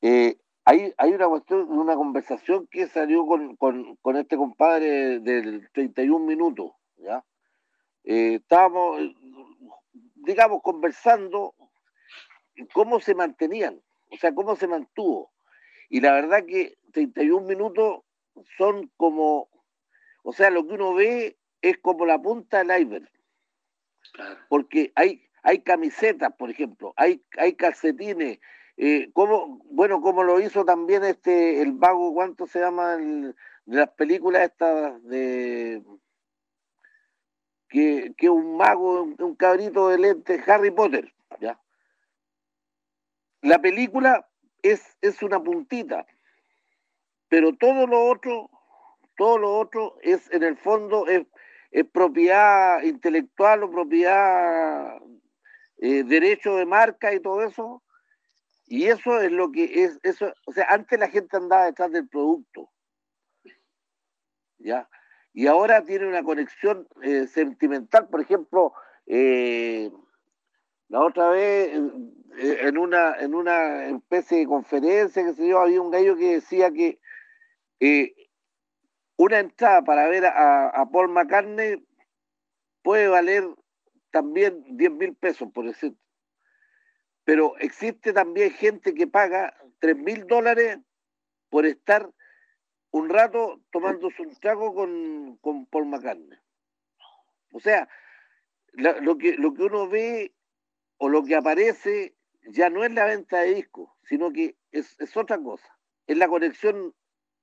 [0.02, 5.70] eh, hay, hay una cuestión, una conversación que salió con, con, con este compadre del
[5.74, 7.24] 31 minutos, ¿ya?
[8.10, 9.02] Eh, estábamos,
[10.16, 11.54] digamos, conversando
[12.74, 15.34] cómo se mantenían, o sea, cómo se mantuvo.
[15.90, 18.04] Y la verdad que 31 minutos
[18.58, 19.50] son como,
[20.24, 23.12] o sea, lo que uno ve es como la punta del iceberg.
[24.48, 28.40] Porque hay, hay camisetas, por ejemplo, hay, hay calcetines,
[28.78, 32.96] eh, como, bueno, como lo hizo también este, el vago, ¿cuánto se llama?
[32.96, 33.34] de
[33.66, 35.84] las películas estas de
[37.70, 41.60] que, que un mago, un cabrito de lente, Harry Potter, ¿ya?
[43.42, 44.28] La película
[44.62, 46.06] es, es una puntita,
[47.30, 48.50] pero todo lo otro,
[49.16, 51.26] todo lo otro es, en el fondo, es,
[51.92, 54.98] propiedad intelectual o propiedad,
[55.78, 57.84] eh, derecho de marca y todo eso.
[58.66, 62.08] Y eso es lo que es, eso, o sea, antes la gente andaba detrás del
[62.08, 62.70] producto.
[64.58, 64.90] ¿Ya?
[65.38, 68.74] Y ahora tiene una conexión eh, sentimental, por ejemplo,
[69.06, 69.92] eh,
[70.88, 71.76] la otra vez
[72.40, 76.72] en una, en una especie de conferencia que se dio, había un gallo que decía
[76.72, 77.00] que
[77.80, 78.16] eh,
[79.16, 81.86] una entrada para ver a, Paul McCartney
[82.82, 83.48] puede valer
[84.10, 85.94] también 10 mil pesos, por decir.
[87.26, 90.80] Pero existe también gente que paga 3 mil dólares
[91.52, 92.10] por estar
[92.92, 96.38] un rato tomándose un trago con, con Paul McCartney.
[97.52, 97.90] O sea,
[98.74, 100.34] lo, que, lo que uno ve
[100.98, 102.16] o lo que aparece
[102.50, 105.68] ya no es la venta de discos, sino que es, otra cosa.
[106.06, 106.94] Es la conexión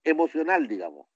[0.05, 1.09] emocional, digamos.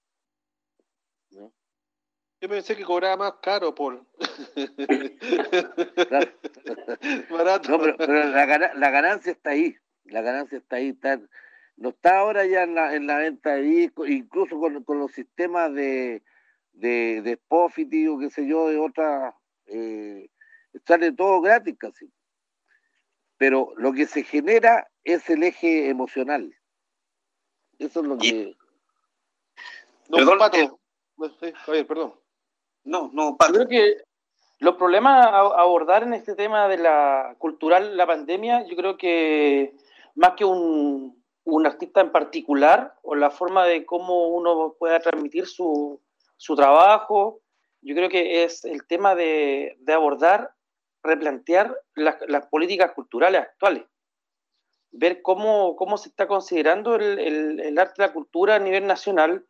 [2.40, 4.06] Yo pensé que cobraba más caro por.
[7.30, 7.70] Barato.
[7.70, 9.76] No, pero, la, la, ganancia está ahí.
[10.04, 10.90] La ganancia está ahí.
[10.90, 11.20] Está,
[11.78, 15.72] no está ahora ya en la, en la venta de discos, incluso con, los sistemas
[15.72, 16.22] de,
[16.72, 19.34] de, de o qué sé yo, de otras,
[19.66, 20.28] eh,
[20.84, 22.12] sale todo gratis casi.
[23.36, 26.52] Pero lo que se genera es el eje emocional.
[27.78, 28.56] Eso es lo que...
[30.08, 30.80] No, perdón, Pato.
[31.86, 32.14] perdón.
[32.82, 33.52] No, no, Pato.
[33.52, 34.02] Yo creo que
[34.58, 39.76] los problemas a abordar en este tema de la cultural, la pandemia, yo creo que
[40.16, 41.17] más que un,
[41.50, 46.00] un artista en particular o la forma de cómo uno pueda transmitir su,
[46.36, 47.40] su trabajo.
[47.80, 50.50] Yo creo que es el tema de, de abordar,
[51.02, 53.84] replantear las, políticas culturales actuales,
[54.90, 58.86] ver cómo, cómo se está considerando el, el, el arte y la cultura a nivel
[58.86, 59.46] nacional,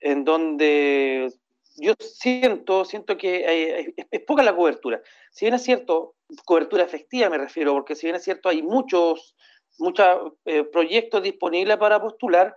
[0.00, 1.32] en donde
[1.76, 5.00] yo siento, siento que es, poca la cobertura.
[5.30, 6.14] Si bien es cierto,
[6.44, 9.34] cobertura efectiva me refiero, porque si bien es cierto, hay muchos
[9.78, 12.54] muchos eh, proyectos disponibles para postular,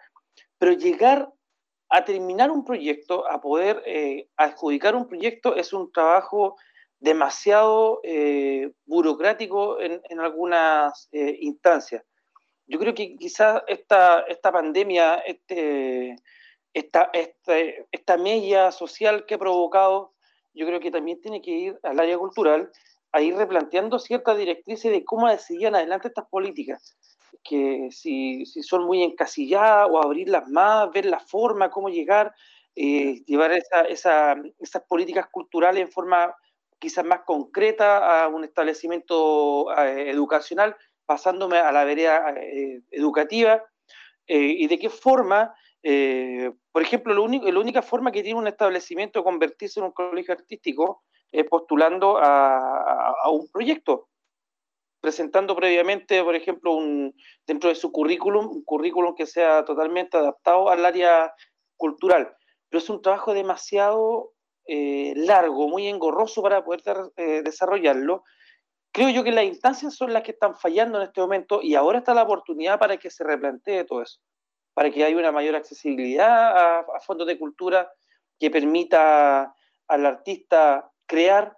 [0.58, 1.30] pero llegar
[1.90, 6.56] a terminar un proyecto, a poder eh, adjudicar un proyecto, es un trabajo
[7.00, 12.04] demasiado eh, burocrático en, algunas instancias.
[12.68, 16.16] Yo creo que quizás esta, esta pandemia, este,
[16.74, 20.14] esta, este, esta social que ha provocado,
[20.54, 22.72] yo creo que también tiene que ir al área cultural
[23.16, 26.98] a ir replanteando ciertas directrices de cómo seguir adelante estas políticas.
[27.46, 32.34] Que si, si, son muy encasilladas o abrirlas más, ver la forma, cómo llegar,
[32.76, 36.36] eh, llevar esa, esa, esas políticas culturales en forma
[36.78, 43.64] quizás más concreta a un establecimiento eh, educacional, pasándome a la vereda eh, educativa,
[44.28, 45.54] y de qué forma,
[46.72, 50.34] por ejemplo, lo único, la única forma que tiene un establecimiento convertirse en un colegio
[50.34, 51.04] artístico
[51.40, 54.10] es postulando a, a un proyecto
[55.06, 57.14] presentando previamente, por ejemplo, un,
[57.46, 61.32] dentro de su currículum, un currículum que sea totalmente adaptado al área
[61.78, 62.36] cultural.
[62.68, 64.32] Pero es un trabajo demasiado
[64.66, 66.82] eh, largo, muy engorroso para poder
[67.18, 68.24] eh, desarrollarlo.
[68.92, 72.00] Creo yo que las instancias son las que están fallando en este momento y ahora
[72.00, 74.20] está la oportunidad para que se replantee todo eso,
[74.74, 77.92] para que haya una mayor accesibilidad a fondos de cultura
[78.40, 79.54] que permita
[79.88, 81.58] al artista crear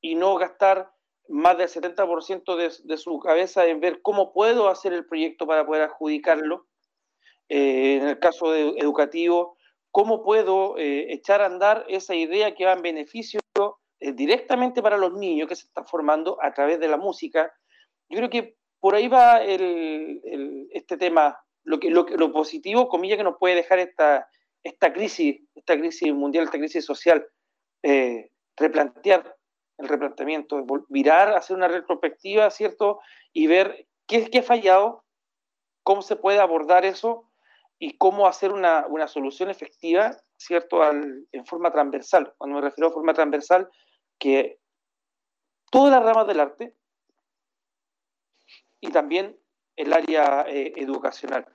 [0.00, 0.90] y no gastar
[1.28, 5.66] más del 70% de, de, su cabeza en ver cómo puedo hacer el proyecto para
[5.66, 6.66] poder adjudicarlo.
[7.48, 9.56] Eh, en el caso de educativo,
[9.92, 13.40] cómo puedo eh, echar a andar esa idea que va en beneficio
[14.00, 17.52] eh, directamente para los niños que se están formando a través de la música.
[18.08, 23.24] Yo creo que por ahí va el, este tema, lo, que, lo, positivo, comillas, que
[23.24, 24.28] nos puede dejar esta,
[24.62, 27.26] esta crisis, esta crisis mundial, esta crisis social,
[28.56, 29.36] replantear
[29.78, 33.00] el replanteamiento, mirar, hacer una retrospectiva, ¿cierto?
[33.32, 35.04] Y ver qué, qué ha fallado,
[35.82, 37.30] cómo se puede abordar eso
[37.78, 40.82] y cómo hacer una, una solución efectiva, ¿cierto?
[40.82, 42.34] Al, en forma transversal.
[42.38, 43.68] Cuando me refiero a forma transversal,
[44.18, 44.58] que
[45.70, 46.74] todas las ramas del arte
[48.80, 49.38] y también
[49.76, 51.46] el área eh, educacional.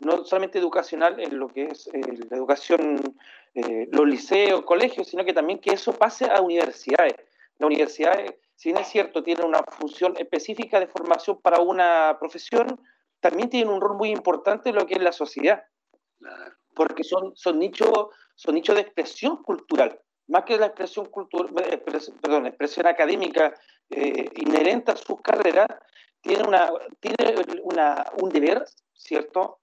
[0.00, 3.16] No solamente educacional en lo que es eh, la educación,
[3.54, 7.14] eh, los liceos, colegios, sino que también que eso pase a universidades.
[7.58, 12.80] Las universidades, si bien es cierto, tienen una función específica de formación para una profesión,
[13.20, 15.64] también tienen un rol muy importante en lo que es la sociedad.
[16.74, 21.52] Porque son, son nichos son nichos de expresión cultural más que la expresión cultural,
[22.22, 23.52] perdón, expresión académica
[24.36, 25.66] inherente a sus carreras,
[26.20, 26.70] tiene, una,
[27.00, 29.60] tiene una, un deber, ¿cierto?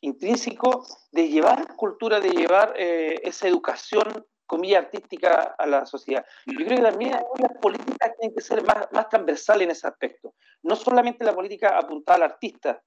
[0.00, 6.24] Intrínseco de llevar cultura, de llevar eh, esa educación, comilla, artística a la sociedad.
[6.46, 10.34] Yo creo que también las políticas tienen que ser más, más transversales en ese aspecto.
[10.62, 12.82] No solamente la política apuntada al artista,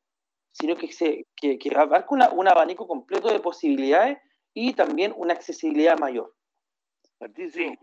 [0.51, 4.17] sino que, se, que, que abarca una, un abanico completo de posibilidades
[4.53, 6.33] y también una accesibilidad mayor.
[7.53, 7.77] Sí.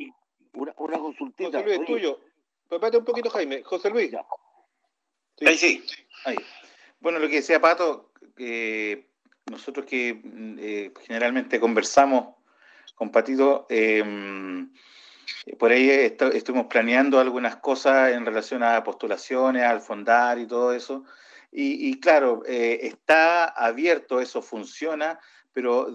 [0.54, 1.58] Una, una consultita.
[1.58, 2.20] José Luis, tuyo.
[2.68, 3.62] Prepárate un poquito, Jaime.
[3.62, 4.10] José Luis.
[5.36, 5.46] Sí.
[5.46, 5.86] Ahí sí.
[6.24, 6.36] Ahí.
[7.00, 9.08] Bueno, lo que decía Pato, eh,
[9.50, 10.20] nosotros que
[10.58, 12.34] eh, generalmente conversamos
[12.94, 14.02] con Patito, eh,
[15.58, 21.04] por ahí estuvimos planeando algunas cosas en relación a postulaciones, al fondar y todo eso.
[21.50, 25.18] Y, claro, eh, está abierto, eso funciona,
[25.52, 25.94] pero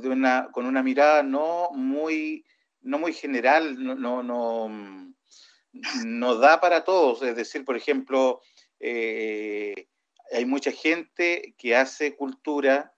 [0.51, 2.43] con una mirada no muy,
[2.82, 5.14] no muy general, no, no, no,
[6.06, 7.22] no da para todos.
[7.22, 8.41] Es decir, por ejemplo,
[8.80, 12.93] hay mucha gente que hace cultura,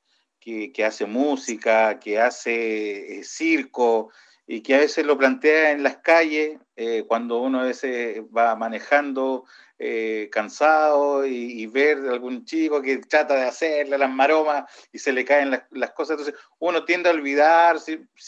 [0.45, 4.11] que, hace música, que hace eh, circo
[4.45, 8.55] y que a veces lo plantea en las calles eh, cuando uno a veces va
[8.55, 9.45] manejando
[9.79, 15.11] eh, cansado y, y, ver algún chico que trata de hacerle las maromas y se
[15.11, 16.19] le caen las, cosas.
[16.19, 17.77] Entonces uno tiende a olvidar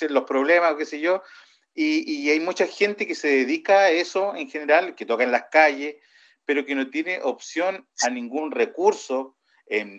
[0.10, 1.22] los problemas o qué sé yo.
[1.76, 5.32] Y, y, hay mucha gente que se dedica a eso en general, que toca en
[5.32, 5.98] las calles,
[6.46, 9.37] pero que no tiene opción a ningún recurso,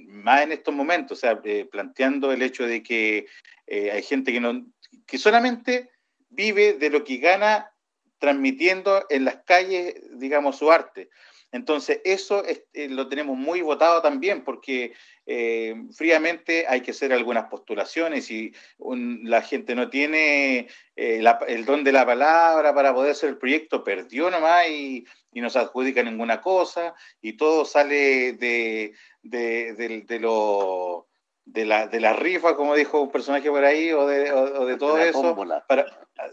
[0.09, 3.27] más en estos momentos, o sea, eh, planteando el hecho de que
[3.66, 4.66] eh, hay gente que, no,
[5.07, 5.91] que solamente
[6.31, 7.71] vive de lo que gana
[8.19, 11.11] transmitiendo en las calles, digamos, su arte.
[11.53, 14.95] Entonces, eso es, eh, lo tenemos muy votado también, porque
[15.95, 22.07] fríamente hay que hacer algunas postulaciones y la gente no tiene el don de la
[22.07, 26.95] palabra para poder hacer el proyecto, perdió nomás y, y no se adjudica ninguna cosa
[27.20, 31.09] y todo sale de, de, de, de lo
[31.53, 34.66] de la, de la rifa, como dijo un personaje por ahí, o de, o, o
[34.66, 35.37] de todo de eso.
[35.66, 35.87] Para,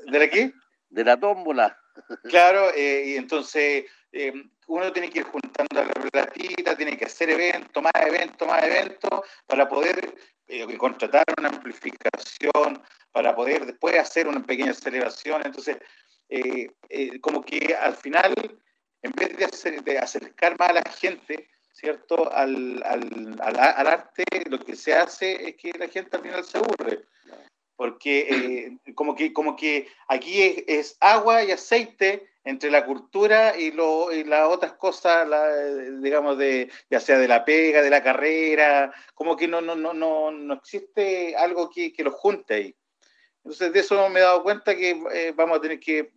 [0.08, 0.52] ¿De la qué?
[0.90, 1.78] De la tómbola.
[2.24, 4.34] Claro, eh, y entonces eh,
[4.68, 9.22] uno tiene que ir juntando la platita, tiene que hacer eventos, más eventos, más eventos,
[9.48, 10.14] para poder
[10.48, 12.84] eh, contratar una amplificación,
[13.14, 15.42] para poder después hacer una pequeña celebración.
[15.46, 15.78] Entonces,
[17.22, 18.34] como que al final,
[19.06, 22.32] en vez de, hacer, de acercar más a la gente, ¿cierto?
[22.34, 26.44] Al, al, al, al, arte, lo que se hace es que la gente al final
[26.44, 27.06] se aburre.
[27.76, 33.56] Porque eh, como, que, como que aquí es, es, agua y aceite entre la cultura
[33.56, 35.56] y, lo, y las otras cosas, la,
[36.02, 39.94] digamos, de, ya sea de la pega, de la carrera, como que no, no, no,
[39.94, 42.76] no, no existe algo que, que los junte ahí.
[43.44, 46.12] Entonces, de eso me he dado cuenta que eh, vamos a tener que,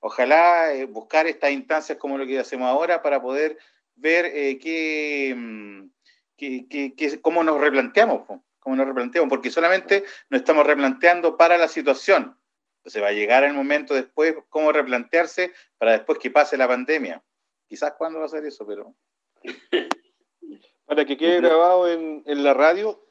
[0.00, 3.58] ojalá, eh, buscar estas instancias como lo que hacemos ahora para poder
[3.94, 5.90] ver eh, qué, mm,
[6.36, 8.22] qué, qué, qué, cómo nos replanteamos,
[8.58, 12.38] cómo nos replanteamos, porque solamente nos estamos replanteando para la situación.
[12.78, 17.22] Entonces va a llegar el momento después, cómo replantearse para después que pase la pandemia.
[17.68, 18.94] Quizás cuándo va a ser eso, pero...
[20.86, 23.04] Para que quede grabado en, en la radio,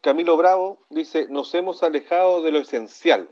[0.00, 3.28] Camilo Bravo dice, nos hemos alejado de lo esencial.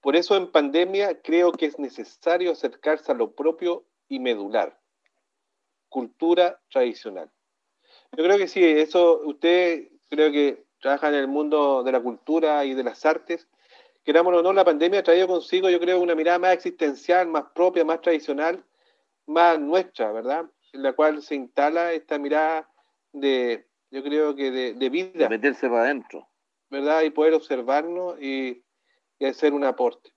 [0.00, 4.78] Por eso en pandemia creo que es necesario acercarse a lo propio y medular
[5.88, 7.30] cultura tradicional.
[8.16, 12.64] Yo creo que sí, eso usted creo que trabaja en el mundo de la cultura
[12.64, 13.48] y de las artes.
[14.04, 17.44] Querámoslo o no, la pandemia ha traído consigo, yo creo, una mirada más existencial, más
[17.54, 18.64] propia, más tradicional,
[19.26, 20.46] más nuestra, ¿verdad?
[20.72, 22.70] En la cual se instala esta mirada
[23.12, 25.24] de, yo creo que de, de vida.
[25.24, 26.26] De meterse para adentro.
[26.70, 27.02] ¿Verdad?
[27.02, 28.62] Y poder observarnos y,
[29.18, 30.12] y hacer un aporte.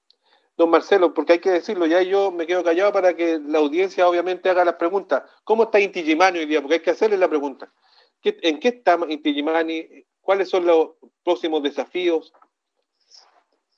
[0.58, 4.08] Don Marcelo, porque hay que decirlo, ya yo me quedo callado para que la audiencia
[4.08, 5.24] obviamente haga las preguntas.
[5.44, 6.62] ¿Cómo está Inti Gimani hoy día?
[6.62, 7.72] Porque hay que hacerle la pregunta.
[8.24, 10.06] ¿En qué está Inti Gimani?
[10.20, 10.92] ¿Cuáles son los
[11.24, 12.34] próximos desafíos?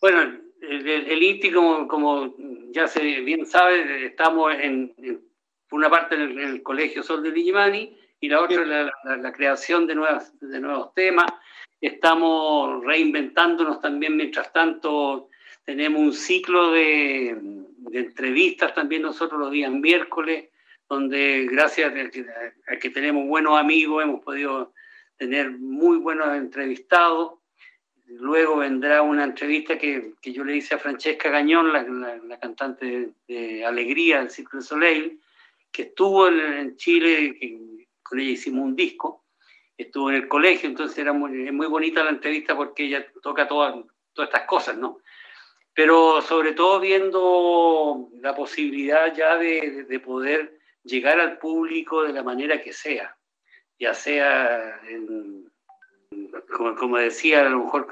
[0.01, 2.35] Bueno, el, el Inti, como, como,
[2.71, 4.93] ya se bien sabe, estamos en,
[5.71, 9.17] una parte en el, en el, Colegio Sol de Digimani y la otra la, la,
[9.17, 11.31] la, creación de, nuevas, de nuevos temas.
[11.83, 15.27] Estamos reinventándonos también mientras tanto
[15.65, 17.37] tenemos un ciclo de,
[17.91, 20.47] entrevistas también nosotros los días miércoles,
[20.87, 21.91] donde gracias
[22.67, 24.71] a que tenemos buenos amigos hemos podido
[25.17, 27.33] tener muy buenos entrevistados.
[28.05, 33.09] Luego vendrá una entrevista que, que yo le hice a Francesca Gañón, la, la, cantante
[33.27, 35.19] de, Alegría del Círculo Soleil,
[35.69, 37.37] que estuvo en, Chile,
[38.01, 39.22] con ella hicimos un disco,
[39.77, 43.75] estuvo en el colegio, entonces era muy, muy bonita la entrevista porque ella toca todas,
[44.13, 44.99] todas estas cosas, ¿no?
[45.73, 52.23] Pero sobre todo viendo la posibilidad ya de, de poder llegar al público de la
[52.23, 53.17] manera que sea,
[53.79, 54.79] ya sea,
[56.79, 57.87] como, decía, a lo mejor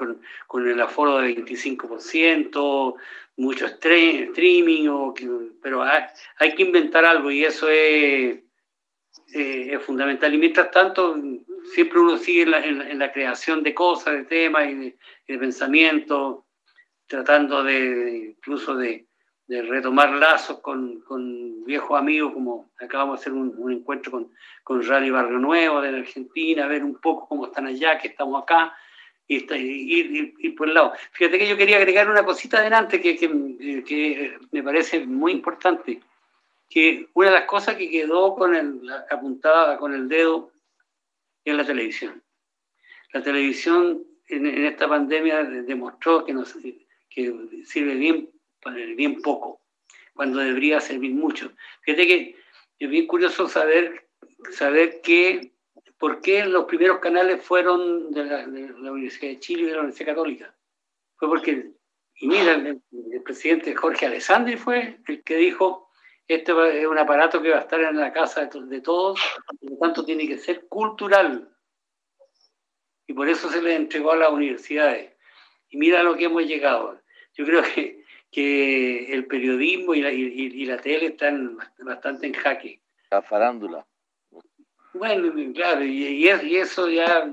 [0.48, 2.94] con, el aforo de 25%,
[3.36, 5.14] mucho streaming, o,
[5.62, 8.38] pero hay, que inventar algo y eso es,
[9.34, 10.32] eh, es fundamental.
[10.34, 11.16] Y mientras tanto,
[11.72, 14.96] siempre uno sigue en la, creación de cosas, de temas y de,
[15.28, 16.44] de pensamientos,
[17.06, 19.06] tratando de incluso de,
[19.46, 24.32] de retomar lazos con, con, viejos amigos, como acabamos de hacer un, encuentro con,
[24.64, 28.42] con Rally Barrio Nuevo de la Argentina, ver un poco cómo están allá, que estamos
[28.42, 28.74] acá,
[29.28, 30.92] y ir, por el lado.
[31.12, 36.00] Fíjate que yo quería agregar una cosita adelante que, que, que, me parece muy importante,
[36.72, 40.52] que una de las cosas que quedó con el, apuntada con el dedo
[41.44, 42.22] es la televisión.
[43.12, 46.54] La televisión en, en esta pandemia demostró que, nos,
[47.10, 48.32] que sirve bien
[48.96, 49.60] bien poco,
[50.14, 51.52] cuando debería servir mucho.
[51.82, 52.36] Fíjate que
[52.78, 54.08] es bien curioso saber,
[54.50, 55.52] saber que,
[55.98, 60.14] por qué los primeros canales fueron de la, Universidad de Chile y de la Universidad
[60.14, 60.54] Católica.
[61.16, 61.70] Fue porque,
[62.16, 62.80] y mira, el,
[63.24, 65.90] presidente Jorge Alessandri fue el que dijo,
[66.34, 69.20] este es un aparato que va a estar en la casa de, todos,
[69.60, 71.48] por lo tanto tiene que ser cultural.
[73.06, 75.12] Y por eso se le entregó a las universidades.
[75.68, 77.00] Y mira lo que hemos llegado.
[77.34, 78.02] Yo creo que
[78.32, 82.80] que el periodismo y la, y, la tele están bastante en jaque.
[83.10, 83.86] La farándula.
[84.94, 87.30] Bueno, claro, y, eso ya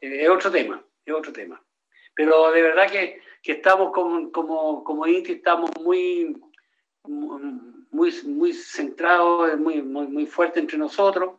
[0.00, 1.60] es otro tema, es otro tema.
[2.14, 6.40] Pero de verdad que, que estamos como, como, como Inti, estamos muy,
[7.04, 7.40] muy,
[7.90, 11.34] muy centrados, muy, muy, muy fuertes entre nosotros,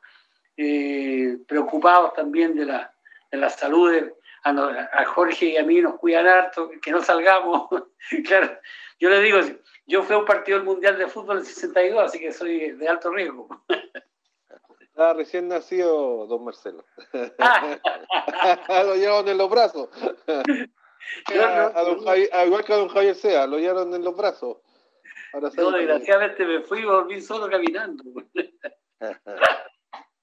[0.58, 2.94] eh, preocupados también de la,
[3.32, 7.70] de la salud de, a, Jorge y a mí nos cuidan harto, que no salgamos.
[8.26, 8.58] claro,
[9.00, 9.40] yo le digo,
[9.86, 12.88] yo fui a un partido del Mundial de Fútbol en 62, así que soy de
[12.88, 13.48] alto riesgo.
[14.80, 16.84] Estaba recién nacido don Marcelo.
[17.14, 19.90] lo llevaron en los brazos.
[22.46, 24.58] igual que a don Javier Sea, lo llevaron en los brazos.
[25.34, 28.04] Ahora no, desgraciadamente me fui y volví solo caminando.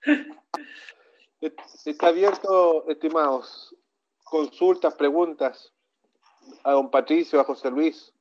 [1.84, 3.74] Está abierto, estimados
[4.24, 5.72] consultas, preguntas
[6.64, 8.12] a don Patricio, a José Luis,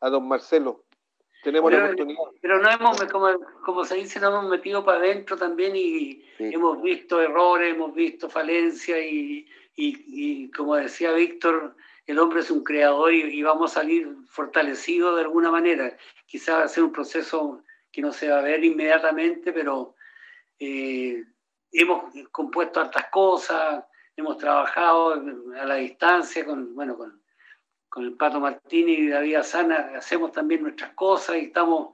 [0.00, 0.84] a don Marcelo.
[1.42, 2.22] Tenemos pero, la oportunidad.
[2.40, 3.28] Pero no hemos, como,
[3.64, 8.30] como se dice, nos hemos metido para adentro también y hemos visto errores, hemos visto
[8.30, 11.76] falencias y, y, como decía Víctor,
[12.06, 15.96] el hombre es un creador y, vamos a salir fortalecidos de alguna manera.
[16.26, 19.94] Quizás va a ser un proceso que no se va a ver inmediatamente, pero
[20.58, 21.24] eh,
[21.72, 23.84] hemos compuesto hartas cosas,
[24.16, 27.22] hemos trabajado a la distancia con, bueno, con,
[27.88, 31.90] con el Pato Martínez y David Sana, hacemos también nuestras cosas y estamos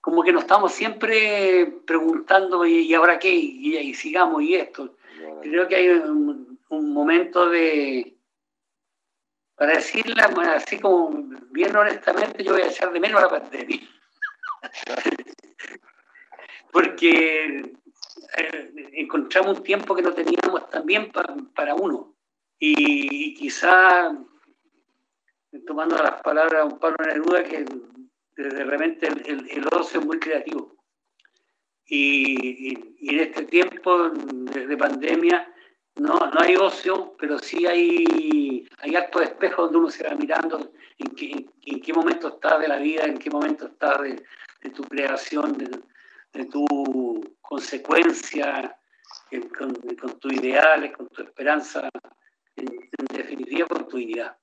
[0.00, 4.96] como que nos estamos siempre preguntando y, ahora qué, y, sigamos y esto.
[5.42, 8.16] Creo que hay un, momento de,
[9.60, 11.10] para decirla así como
[11.50, 13.78] bien honestamente, yo voy a echar de menos la pandemia.
[16.72, 17.74] Porque
[18.38, 22.14] eh, encontramos un tiempo que no teníamos también para, uno.
[22.58, 24.16] Y, quizá,
[25.66, 27.66] tomando las palabras de un Pablo Neruda, que
[28.36, 30.74] de repente el, el, ocio es muy creativo.
[31.84, 32.78] Y,
[33.10, 35.52] en este tiempo de, pandemia
[35.96, 40.14] no, no, hay ocio, pero sí hay, hay actos de espejo donde uno se va
[40.14, 44.22] mirando en qué, en qué momento estás de la vida, en qué momento estás de,
[44.62, 45.80] de tu creación, de,
[46.32, 46.64] de tu
[47.40, 48.76] consecuencia,
[49.58, 51.88] con, con tus ideales, con tu esperanza,
[52.56, 52.66] en,
[53.12, 54.36] definitiva con tu dignidad.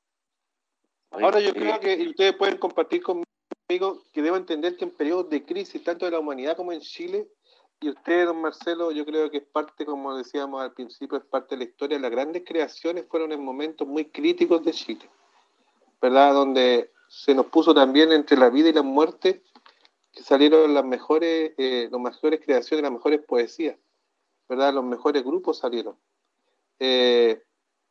[1.12, 5.46] Ahora yo creo que ustedes pueden compartir conmigo que debo entender que en periodos de
[5.46, 7.28] crisis, tanto de la humanidad como en Chile,
[7.80, 11.56] y usted, don Marcelo, yo creo que es parte, como decíamos al principio, es parte
[11.56, 12.00] de la historia.
[12.00, 15.10] Las grandes creaciones fueron en momentos muy críticos de Chile,
[16.02, 16.34] ¿verdad?
[16.34, 19.44] Donde se nos puso también entre la vida y la muerte
[20.24, 23.78] salieron las mejores, eh, las mejores creaciones, las mejores poesías,
[24.50, 24.74] ¿verdad?
[24.74, 25.96] Los mejores grupos salieron.
[26.80, 27.42] Eh,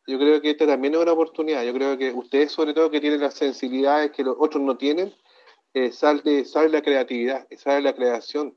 [0.06, 1.64] yo creo que esta también es una oportunidad.
[1.64, 5.14] Yo creo que ustedes, sobre todo, que tienen las sensibilidades que los otros no tienen,
[5.74, 6.22] eh, sale
[6.68, 8.56] la creatividad, sale la creación.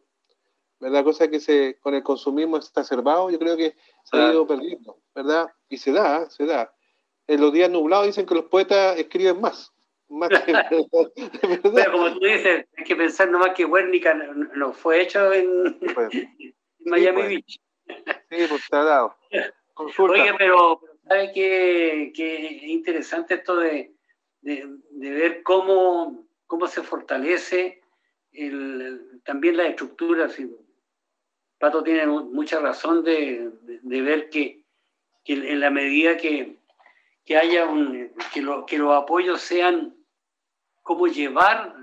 [0.79, 1.03] ¿Verdad?
[1.03, 5.51] Cosa que se, con el consumismo exacerbado, yo creo que se ha ido perdiendo, ¿verdad?
[5.67, 6.73] Y se da, se da.
[7.27, 9.73] En los días nublados dicen que los poetas escriben más.
[10.07, 10.53] más que,
[11.75, 16.09] Pero como tú dices, hay que pensar nomás que Guernica no, fue hecho en, pues,
[16.79, 17.29] Miami pues.
[17.29, 17.61] Beach.
[18.29, 19.15] Sí, pues está dado.
[19.73, 20.13] Consulta.
[20.13, 23.93] Oye, pero ¿sabe qué, qué interesante esto de,
[24.41, 27.81] de, de ver cómo, cómo se fortalece
[28.31, 30.29] el, también la estructura?
[30.29, 30.49] ¿sí?
[31.59, 34.63] Pato tiene mucha razón de, de ver que,
[35.25, 36.55] que, en la medida que,
[37.25, 39.93] que haya un, que, lo, que los apoyos sean
[40.81, 41.75] como llevar,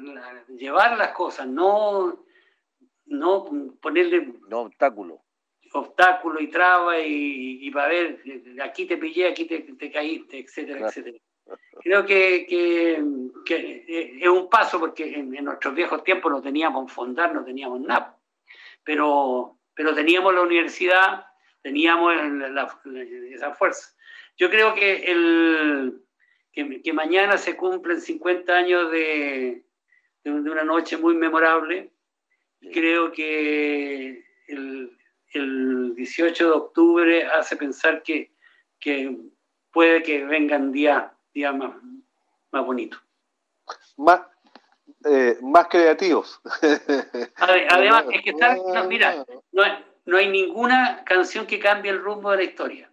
[0.49, 2.25] llevar las cosas, no,
[3.05, 3.45] no
[3.81, 5.21] ponerle No obstáculo.
[5.73, 8.23] obstáculos y trabas y, y para ver,
[8.63, 10.89] aquí te pillé, aquí te, te caíste, etcétera, Claro.
[10.91, 11.19] etcétera.
[11.81, 13.01] Creo que, que,
[13.45, 17.81] que es un paso porque en, en nuestros viejos tiempos no teníamos fondar, no teníamos
[17.83, 18.19] nada,
[18.83, 21.27] pero, pero teníamos la universidad,
[21.63, 22.81] teníamos la- la-
[23.31, 23.95] esa fuerza.
[24.37, 26.03] Yo creo que, el,
[26.53, 29.63] que, que mañana se cumplen 50 años de,
[30.25, 31.93] de una noche muy memorable.
[32.73, 34.99] Creo que el,
[35.33, 38.33] el 18 de octubre hace pensar que,
[38.81, 39.17] que
[39.71, 41.75] puede que vengan días días más,
[42.51, 42.99] más bonitos.
[43.99, 44.23] Más,
[45.09, 46.41] eh, más creativos.
[47.37, 51.91] Ade- Además, es que está- no, mira, no hay, no hay ninguna canción que cambie
[51.91, 52.91] el rumbo de la historia.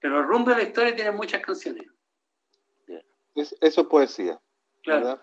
[0.00, 1.86] Pero el rumbo de la historia tiene muchas canciones.
[3.34, 4.40] Es- eso es poesía,
[4.82, 5.00] Claro.
[5.00, 5.22] ¿verdad?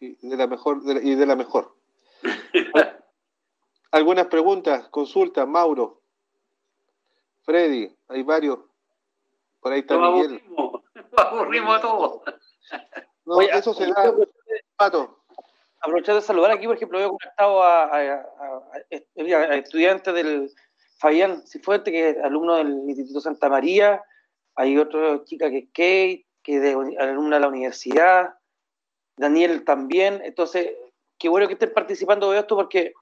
[0.00, 1.74] Y de la mejor, de la- y de la mejor.
[3.92, 6.00] Algunas preguntas, consultas, Mauro,
[7.44, 8.58] Freddy, hay varios.
[9.60, 10.42] Por ahí está Nos Miguel.
[10.46, 12.22] aburrimos, nos aburrimos a todos.
[13.24, 14.28] No, Oye, eso se yo da, quiero
[14.76, 15.21] Pato.
[15.82, 18.26] Aprovechar de saludar aquí, por ejemplo, veo conectado a, a-
[19.56, 20.50] estudiantes del
[20.98, 24.02] Fabián Cifuente, que es alumno del Instituto Santa María,
[24.54, 28.34] hay otra chica que es Kate, que es alumna de la universidad,
[29.16, 30.72] Daniel también, entonces,
[31.18, 32.92] qué bueno que estén participando de esto porque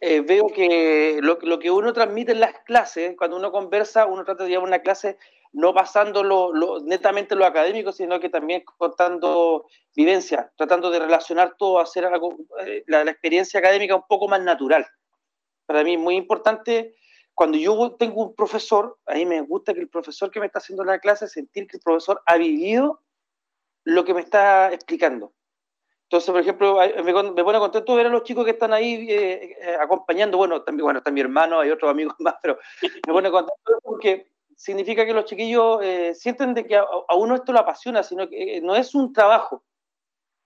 [0.00, 4.24] eh, veo que lo, lo que uno transmite en las clases, cuando uno conversa, uno
[4.24, 5.16] trata de llevar una clase
[5.54, 11.56] no pasando lo, lo- netamente lo académico, sino que también contando vivencia, tratando de relacionar
[11.58, 12.36] todo, hacer algo,
[12.66, 14.86] eh, la, la experiencia académica un poco más natural.
[15.66, 16.94] Para mí es muy importante,
[17.34, 20.58] cuando yo tengo un profesor, a mí me gusta que el profesor que me está
[20.58, 23.00] haciendo la clase, sentir que el profesor ha vivido
[23.84, 25.32] lo que me está explicando.
[26.04, 27.02] Entonces, por ejemplo, me,
[27.32, 30.36] me pone contento ver a los chicos que están ahí eh, eh, acompañando.
[30.38, 32.58] Bueno, también bueno, está mi hermano, hay otros amigos más, pero
[33.06, 37.60] me pone contento porque significa que los chiquillos eh, sienten que a, uno esto lo
[37.60, 39.64] apasiona, sino que eh, no es un trabajo,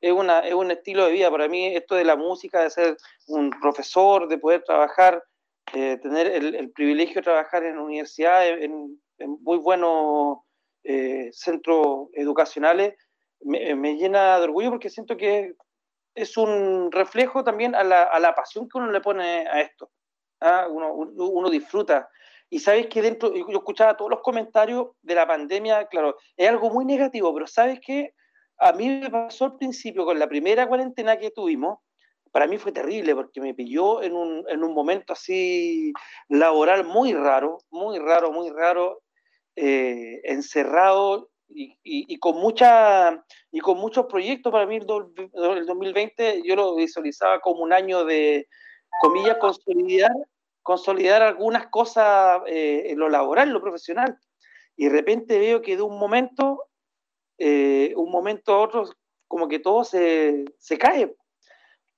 [0.01, 1.31] es, una, es un estilo de vida.
[1.31, 2.97] Para mí esto de la música, de ser
[3.27, 5.23] un profesor, de poder trabajar,
[5.71, 10.39] tener el, privilegio de trabajar en universidades, en, en muy buenos
[10.85, 12.95] eh, centros educacionales,
[13.41, 15.55] me, me llena de orgullo porque siento que
[16.15, 19.91] es un reflejo también a la, a la pasión que uno le pone a esto.
[20.41, 20.67] ¿ah?
[20.69, 22.09] Uno, uno disfruta.
[22.51, 26.71] Y sabes que dentro, yo escuchaba todos los comentarios de la pandemia, claro, es algo
[26.71, 28.15] muy negativo, pero sabes que
[28.59, 31.79] a mí me pasó al principio con la primera cuarentena que tuvimos,
[32.33, 35.93] para mí fue terrible porque me pilló en un, en un momento así
[36.29, 39.03] laboral muy raro, muy raro, muy raro,
[39.57, 44.53] eh, encerrado y, y, y, con mucha, y con muchos proyectos.
[44.53, 48.47] Para mí el, do, el 2020 yo lo visualizaba como un año de,
[49.01, 50.13] comillas, consolidar,
[50.69, 54.19] consolidar algunas cosas eh, en lo laboral, en lo profesional.
[54.77, 56.65] Y de repente veo que de un momento,
[57.39, 58.85] eh, un momento a otro,
[59.29, 60.45] como que todo se,
[60.79, 61.17] cae.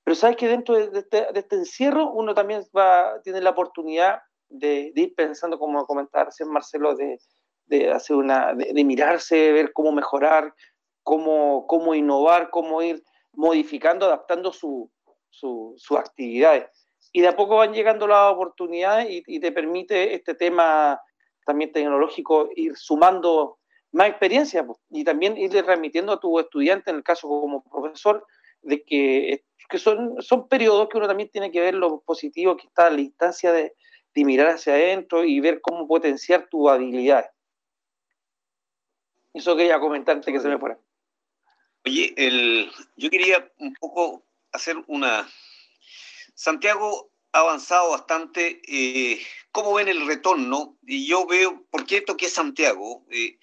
[0.04, 4.20] Pero sabes que dentro de este, de este, encierro uno también va, tiene la oportunidad
[4.48, 7.18] de, de ir pensando, como comentaba recién Marcelo, de,
[7.66, 10.54] de hacer una, de, de, mirarse, ver cómo mejorar,
[11.02, 13.02] cómo, cómo innovar, cómo ir
[13.32, 14.88] modificando, adaptando sus
[15.30, 16.79] su, su actividades.
[17.12, 21.00] Y de a poco van llegando las oportunidades y, y, te permite este tema
[21.44, 23.58] también tecnológico ir sumando
[23.92, 28.24] más experiencia pues, y también irle transmitiendo a tu estudiante, en el caso como profesor,
[28.62, 32.66] de que, que son, son periodos que uno también tiene que ver lo positivo que
[32.66, 33.74] está a la instancia de,
[34.14, 37.30] de mirar hacia adentro y ver cómo potenciar tus habilidades.
[39.32, 40.78] Eso quería comentar antes que se me fuera.
[41.86, 45.28] Oye, el, yo quería un poco hacer una...
[46.40, 48.62] Santiago ha avanzado bastante.
[48.66, 49.22] Eh,
[49.52, 50.78] ¿Cómo ven el retorno?
[50.86, 53.04] Y yo veo, ¿por qué toqué Santiago?
[53.10, 53.38] Eh,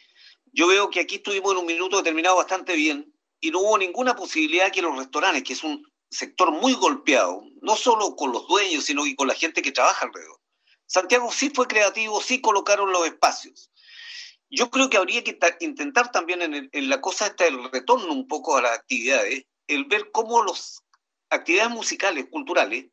[0.52, 4.16] yo veo que aquí estuvimos en un minuto determinado bastante bien, y no hubo ninguna
[4.16, 8.86] posibilidad que los restaurantes, que es un sector muy golpeado, no solo con los dueños,
[8.86, 10.40] sino que con la gente que trabaja alrededor.
[10.88, 13.70] Santiago sí fue creativo, sí colocaron los espacios.
[14.50, 18.28] Yo creo que habría que intentar también en, en la cosa esta del retorno un
[18.28, 20.82] poco a las actividades, el ver cómo las
[21.30, 22.86] actividades musicales, culturales,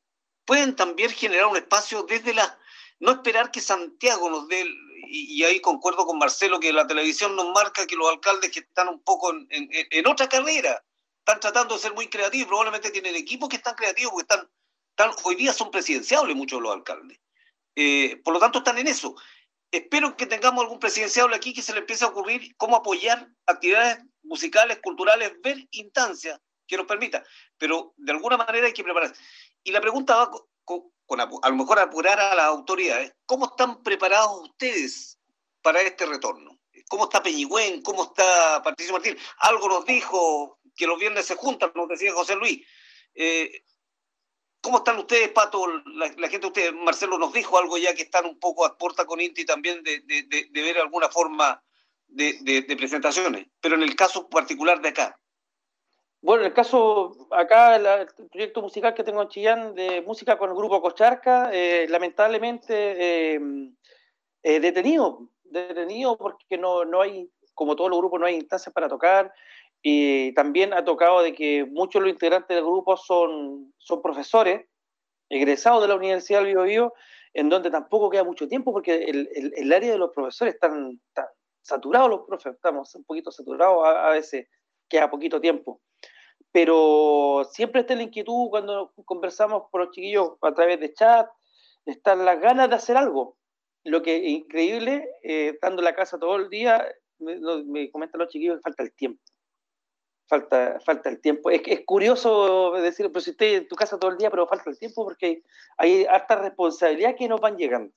[0.44, 2.58] pueden también generar un espacio desde la...
[3.00, 4.64] No esperar que Santiago nos dé,
[5.06, 8.88] y, ahí concuerdo con Marcelo, que la televisión nos marca que los alcaldes que están
[8.88, 10.82] un poco en, otra carrera,
[11.18, 14.48] están tratando de ser muy creativos, probablemente tienen equipos que están creativos, están,
[14.90, 17.18] están hoy día son presidenciables muchos de los alcaldes.
[17.76, 19.16] Eh, por lo tanto, están en eso.
[19.70, 23.98] Espero que tengamos algún presidenciable aquí que se le empiece a ocurrir cómo apoyar actividades
[24.22, 27.24] musicales, culturales, ver instancias que nos permita,
[27.58, 29.20] pero de alguna manera hay que prepararse.
[29.62, 30.30] Y la pregunta va
[30.64, 35.18] con, a lo mejor apurar a las autoridades, ¿cómo están preparados ustedes
[35.62, 36.58] para este retorno?
[36.88, 37.82] ¿Cómo está Peñigüén?
[37.82, 39.16] ¿Cómo está Patricio Martín?
[39.38, 42.66] Algo nos dijo que los viernes se juntan, nos decía José Luis.
[43.14, 43.64] Eh,
[44.60, 45.66] ¿Cómo están ustedes, Pato?
[45.86, 49.04] La, gente de ustedes, Marcelo nos dijo algo ya que están un poco a puerta
[49.04, 51.62] con Inti también de, de, de ver alguna forma
[52.14, 55.20] de, presentaciones, pero en el caso particular de acá,
[56.24, 60.48] bueno, en el caso acá, el proyecto musical que tengo en Chillán de música con
[60.48, 63.40] el grupo Cocharca, eh, lamentablemente eh,
[64.42, 68.88] eh, detenido, detenido porque no, no hay, como todos los grupos, no hay instancias para
[68.88, 69.34] tocar.
[69.82, 74.64] Y también ha tocado de que muchos de los integrantes del grupo son, son profesores
[75.28, 76.94] egresados de la Universidad del Bio,
[77.34, 80.98] en donde tampoco queda mucho tiempo porque el, el, área de los profesores están,
[81.60, 84.48] saturados los profes, estamos un poquito saturados a veces,
[84.88, 85.82] queda poquito tiempo
[86.54, 91.28] pero siempre está la inquietud cuando conversamos con los chiquillos a través de chat,
[91.84, 93.36] están las ganas de hacer algo.
[93.82, 96.86] Lo que es increíble, eh, estando en la casa todo el día,
[97.18, 99.20] me, comentan los chiquillos falta el tiempo.
[100.28, 101.50] Falta, falta el tiempo.
[101.50, 104.78] Es, curioso decir, pero si estoy en tu casa todo el día, pero falta el
[104.78, 105.42] tiempo porque
[105.76, 107.92] hay harta responsabilidad que nos van llegando.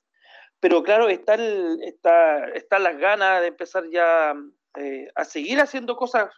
[0.58, 4.34] Pero claro, está, está, están las ganas de empezar ya
[4.76, 6.28] eh, a seguir haciendo cosas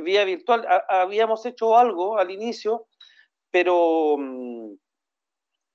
[0.00, 0.66] vía virtual.
[0.88, 2.86] habíamos hecho algo al inicio,
[3.50, 4.72] pero mm,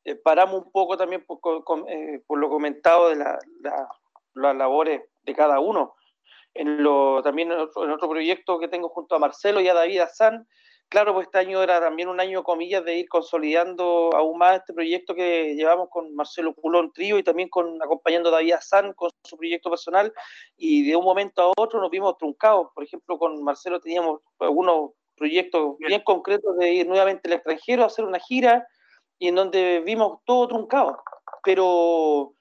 [0.05, 1.39] eh, paramos un poco también por,
[1.89, 5.95] eh, lo comentado de las labores de cada uno.
[6.53, 10.47] En lo, también en otro, proyecto que tengo junto a Marcelo y a David Azán,
[10.89, 14.73] claro, pues este año era también un año, comillas, de ir consolidando aún más este
[14.73, 19.09] proyecto que llevamos con Marcelo Culón Trío y también con acompañando a David Azán con
[19.23, 20.13] su proyecto personal
[20.57, 22.67] y de un momento a otro nos vimos truncados.
[22.73, 27.87] Por ejemplo, con Marcelo teníamos algunos proyectos bien concretos de ir nuevamente al extranjero a
[27.87, 28.67] hacer una gira
[29.17, 30.97] y en donde vimos todo truncado.
[31.43, 32.33] Pero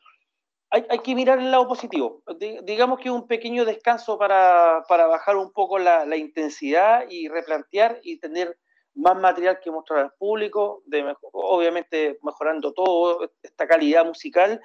[0.74, 2.22] hay, que mirar el lado positivo.
[2.62, 8.58] digamos que un pequeño descanso para, bajar un poco la, intensidad y replantear y tener
[8.94, 14.60] más material que mostrar al público, de obviamente mejorando todo, esta calidad musical,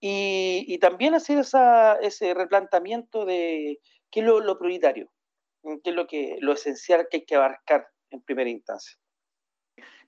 [0.00, 3.80] y, también hacer ese replanteamiento de
[4.10, 5.10] qué es lo, prioritario,
[5.82, 8.96] qué es lo, que, lo esencial que hay que abarcar en primera instancia.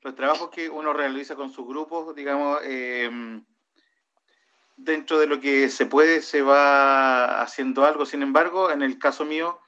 [0.03, 3.11] Los trabajos que uno realiza con sus grupos, digamos, eh,
[4.85, 8.07] dentro de lo que se puede se va haciendo algo.
[8.07, 9.61] Sin embargo, en el caso mío,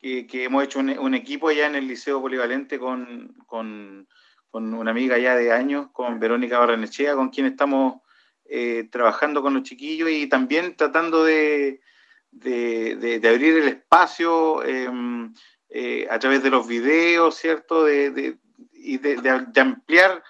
[0.00, 4.06] que, hemos hecho un, equipo ya en el Liceo Polivalente con, con,
[4.52, 8.00] una amiga ya de años, con Verónica Barranechea, con quien estamos
[8.46, 11.80] eh, trabajando con los chiquillos y también tratando de,
[12.30, 15.32] de, abrir el espacio em,
[15.68, 17.84] eh, a través de los videos, ¿cierto?
[17.84, 18.38] De,
[18.72, 20.22] y de, ampliar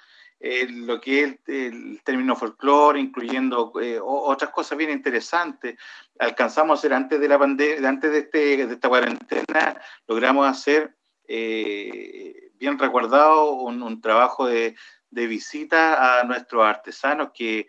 [0.42, 5.78] eh, lo que es el, término folclore, incluyendo eh, otras cosas bien interesantes.
[6.18, 9.78] Alcanzamos a hacer antes de la pandemia, antes de, este, de esta cuarentena,
[10.08, 10.96] logramos hacer
[11.28, 14.76] eh, bien recordado un, trabajo de,
[15.10, 17.68] visita a nuestros artesanos que,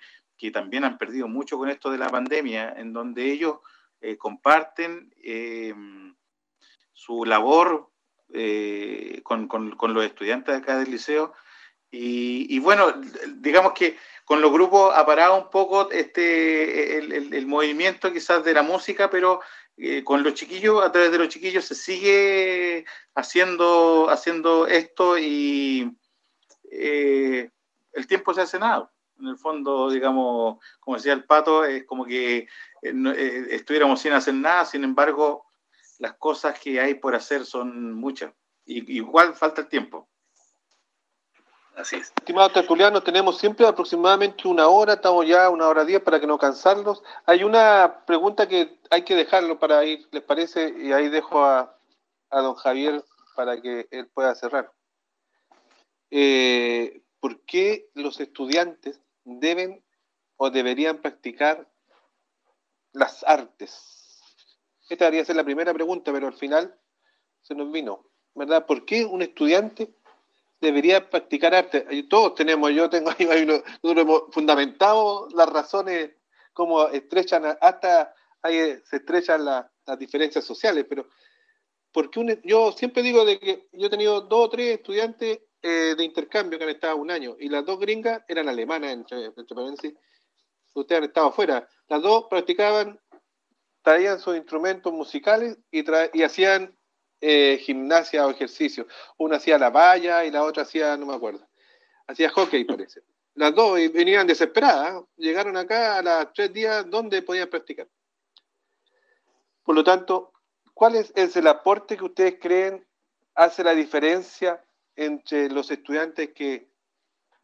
[0.54, 3.58] también han perdido mucho con esto de la pandemia, en donde ellos
[4.18, 5.14] comparten
[6.94, 7.92] su labor
[9.22, 11.34] con, con, los estudiantes de acá del liceo
[11.94, 12.94] y, bueno,
[13.36, 18.64] digamos que con los grupos ha parado un poco este el, movimiento quizás de la
[18.64, 19.42] música, pero
[19.76, 25.92] eh, con los chiquillos, a través de los chiquillos se sigue haciendo, haciendo esto y
[26.72, 27.50] eh,
[27.94, 28.90] el tiempo se hace nada.
[29.20, 32.48] En el fondo, digamos, como decía el pato, es como que
[32.82, 35.46] eh, estuviéramos sin hacer nada, sin embargo,
[36.00, 38.34] las cosas que hay por hacer son muchas.
[38.66, 40.08] Y, igual falta el tiempo.
[41.76, 42.12] Así es.
[42.18, 46.38] Estimados tertulianos, tenemos siempre aproximadamente una hora, estamos ya una hora diez para que no
[46.38, 47.02] cansarlos.
[47.26, 50.76] Hay una pregunta que hay que dejarlo para ir, ¿les parece?
[50.78, 51.78] Y ahí dejo a,
[52.30, 53.04] don Javier
[53.36, 54.72] para que él pueda cerrar.
[56.10, 59.84] Eh, ¿Por qué los estudiantes deben
[60.36, 61.68] o deberían practicar
[62.92, 64.20] las artes?
[64.90, 66.78] Esta debería ser la primera pregunta, pero al final
[67.42, 68.06] se nos vino,
[68.36, 68.66] ¿verdad?
[68.66, 69.94] ¿Por qué un estudiante
[70.62, 71.86] debería practicar arte?
[72.10, 76.12] Todos tenemos, yo tengo ahí, nosotros hemos fundamentado las razones
[76.54, 81.08] como estrechan, hasta ahí se estrechan las diferencias sociales, pero
[81.92, 86.04] porque yo siempre digo de que yo he tenido dos o tres estudiantes eh, de
[86.04, 89.94] intercambio que han estado un año y las dos gringas eran alemanas, entre, entre
[90.74, 91.68] ustedes han estado afuera.
[91.88, 93.00] Las dos practicaban,
[93.82, 95.84] traían sus instrumentos musicales y,
[96.14, 96.78] y hacían
[97.22, 98.88] eh, gimnasia o ejercicio.
[99.18, 101.48] Una hacía la valla y la otra hacía, no me acuerdo,
[102.08, 103.04] hacía hockey parece.
[103.36, 107.88] Las dos venían desesperadas, llegaron acá a las tres días donde podían practicar.
[109.64, 110.34] Por lo tanto,
[110.74, 112.86] ¿cuál es, el aporte que ustedes creen
[113.36, 114.64] hace la diferencia
[114.96, 116.70] entre los estudiantes que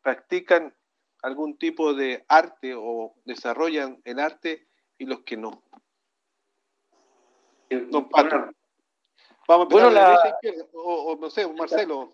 [0.01, 0.75] practican
[1.21, 4.67] algún tipo de arte o desarrollan el arte
[4.97, 5.63] y los que no?
[7.69, 8.56] Don Pato.
[9.47, 10.39] Vamos a empezar la...
[10.73, 12.13] o, no sé, Marcelo.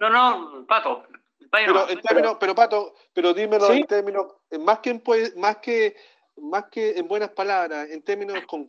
[0.00, 1.04] No, no, Pato.
[1.50, 4.26] Pero, en términos, pero Pato, pero dímelo en términos,
[4.58, 5.00] más que,
[5.36, 5.94] más que
[6.36, 8.68] más que en buenas palabras, en términos con,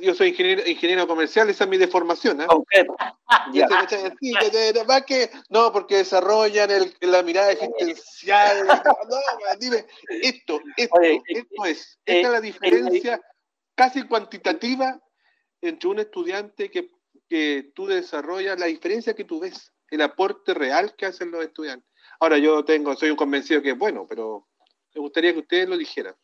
[0.00, 2.46] yo soy ingeniero, ingeniero comercial, esa es mi deformación, ¿eh?
[4.86, 8.66] más que, no, porque desarrollan el, la mirada existencial.
[9.10, 9.16] no,
[9.58, 9.86] dime,
[10.22, 13.20] esto, esto, esto es, esta es la diferencia
[13.74, 15.00] casi cuantitativa
[15.60, 16.90] entre un estudiante que,
[17.28, 21.88] que tú desarrollas, la diferencia que tú ves, el aporte real que hacen los estudiantes.
[22.20, 24.46] Ahora yo tengo, soy un convencido que es bueno, pero
[24.94, 26.14] me gustaría que ustedes lo dijeran.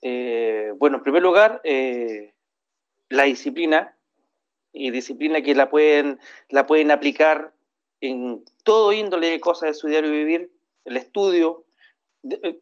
[0.00, 2.34] Eh, bueno, en primer lugar, eh,
[3.08, 3.96] la disciplina,
[4.72, 6.18] y disciplina que la pueden,
[6.48, 7.52] la pueden aplicar
[8.00, 10.50] en todo índole de cosas de su diario vivir,
[10.84, 11.64] el estudio.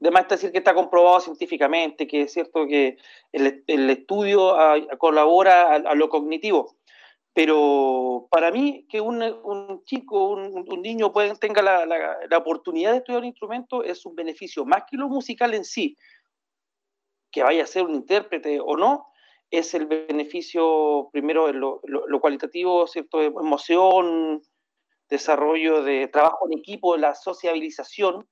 [0.00, 2.96] Además, decir que está comprobado científicamente, que es cierto que
[3.32, 4.56] el, estudio
[4.98, 6.76] colabora a, lo cognitivo.
[7.32, 13.84] Pero para mí, que un, chico, un, niño tenga la, oportunidad de estudiar un instrumento
[13.84, 15.96] es un beneficio, más que lo musical en sí,
[17.30, 19.06] que vaya a ser un intérprete o no,
[19.50, 23.22] es el beneficio, primero, lo, lo, cualitativo, ¿cierto?
[23.22, 24.42] emoción,
[25.08, 28.28] desarrollo de trabajo en equipo, la sociabilización,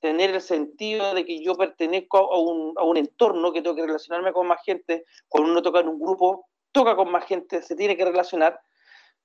[0.00, 3.86] tener el sentido de que yo pertenezco a un, a un entorno, que tengo que
[3.86, 7.76] relacionarme con más gente, cuando uno toca en un grupo, toca con más gente, se
[7.76, 8.60] tiene que relacionar,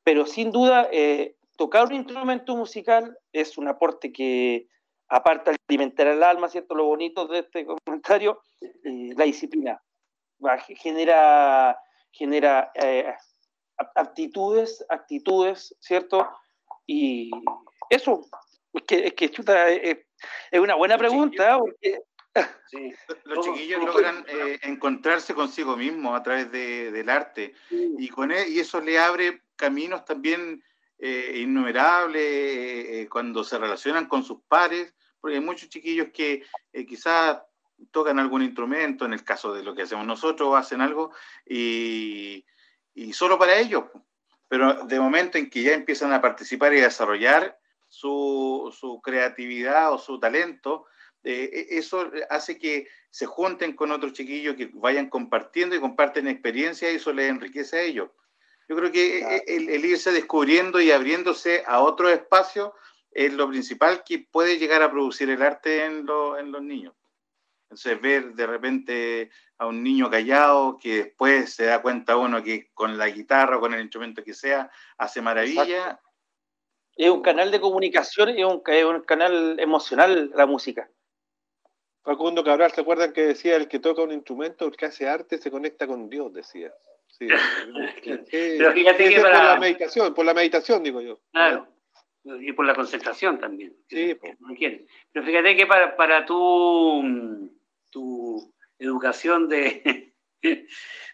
[0.04, 4.68] pero sin duda, eh, tocar un instrumento musical es un aporte que
[5.08, 6.76] aparte de alimentar el alma, ¿cierto?
[6.76, 9.82] Lo bonito de este comentario, eh, la disciplina.
[10.76, 11.80] Genera,
[12.12, 13.14] genera eh,
[13.96, 16.28] aptitudes, actitudes, ¿cierto?
[16.86, 17.32] Y
[17.90, 18.26] eso,
[18.74, 20.00] es que, es que chuta, es,
[20.54, 21.60] una buena pregunta.
[21.60, 22.02] Porque...
[23.26, 27.54] Los chiquillos logran eh, encontrarse consigo mismos a través del arte.
[27.70, 30.64] Y, con y eso le abre caminos también
[31.00, 37.38] innumerables cuando se relacionan con sus pares porque hay muchos chiquillos que eh, quizás
[37.92, 41.12] tocan algún instrumento, en el caso de lo que hacemos nosotros, hacen algo
[41.46, 42.44] y,
[43.14, 43.86] solo para ellos.
[44.50, 47.58] Pero de momento en que ya empiezan a participar y a desarrollar
[47.88, 50.88] su, creatividad o su talento,
[51.24, 56.28] eh, e, eso hace que se junten con otros chiquillos que vayan compartiendo y comparten
[56.28, 58.10] experiencias y eso les enriquece a ellos.
[58.68, 62.72] Yo creo que e, el, el, irse descubriendo y abriéndose a otros espacios
[63.12, 66.08] es lo principal que puede llegar a producir el arte en,
[66.40, 66.94] en los niños.
[67.64, 72.70] Entonces, ver de repente a un niño callado que después se da cuenta uno que
[72.74, 76.00] con la guitarra o con el instrumento que sea hace maravilla.
[76.96, 80.88] Es un canal de comunicación, es un, es un canal emocional la música.
[82.04, 85.38] Facundo Cabral, ¿se acuerdan que decía el que toca un instrumento, el que hace arte,
[85.38, 86.34] se conecta con Dios?
[86.34, 86.74] Decía.
[87.08, 87.28] Sí.
[88.32, 89.40] Pero fíjate que para...
[89.40, 91.20] por la meditación, por la meditación, digo yo.
[91.32, 91.74] Claro
[92.24, 93.76] y por la concentración también.
[93.90, 94.16] Sí,
[95.12, 97.50] Pero fíjate que para, para tu,
[97.90, 100.68] tu educación de, de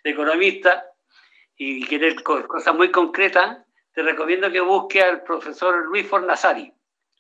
[0.04, 0.86] economista
[1.58, 6.72] y querer cosas muy concretas, te recomiendo que busques al profesor Luis Fornazari.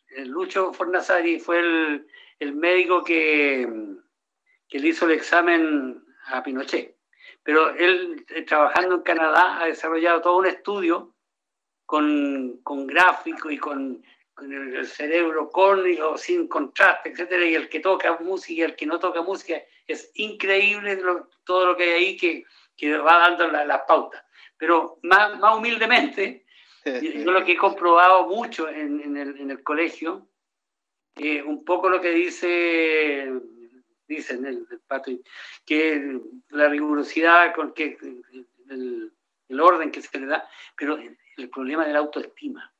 [0.09, 2.07] El Lucho Fornazari fue el,
[2.39, 3.67] el médico que,
[4.67, 6.95] que, le hizo el examen a Pinochet.
[7.43, 11.15] Pero él, eh, trabajando en Canadá, ha desarrollado todo un estudio
[11.85, 14.03] con, con gráfico y con,
[14.41, 18.85] el cerebro con o sin contraste, etcétera, y el que toca música y el que
[18.85, 20.97] no toca música, es increíble
[21.43, 22.45] todo lo que hay ahí que,
[22.77, 24.23] que va dando las la pautas.
[24.57, 26.45] Pero más, más humildemente,
[26.85, 30.27] Yo lo que he comprobado mucho en, el, colegio,
[31.19, 33.29] eh, un poco lo que dice,
[34.07, 35.11] dicen el, el pato,
[35.65, 37.97] que la rigurosidad con que
[38.69, 39.11] el,
[39.59, 40.47] orden que se le da,
[40.77, 42.71] pero el, problema de la autoestima.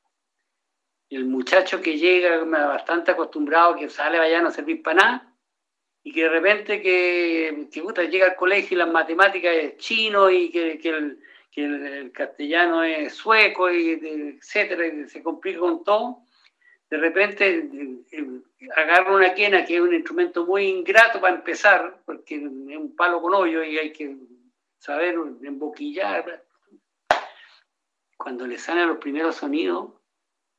[1.08, 5.34] El muchacho que llega bastante acostumbrado, que sale allá a no servir para nada,
[6.02, 10.50] y que de repente que, que llega al colegio y las matemáticas es chino y
[10.50, 11.20] que, que el,
[11.50, 16.24] que el, castellano es sueco, y etcétera, y se complica con todo,
[16.90, 22.02] de repente eh, eh, agarra una quena, que es un instrumento muy ingrato para empezar,
[22.04, 24.16] porque es un palo con hoyo y hay que
[24.78, 26.44] saber emboquillar.
[28.16, 29.92] Cuando le salen los primeros sonidos,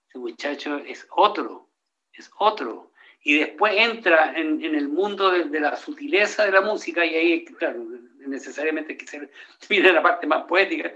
[0.08, 1.70] ese muchacho es otro,
[2.14, 2.92] es otro.
[3.24, 7.86] Y después entra en, el mundo de, la sutileza de la música y ahí, claro,
[8.20, 9.30] necesariamente que se
[9.70, 10.92] mire la parte más poética,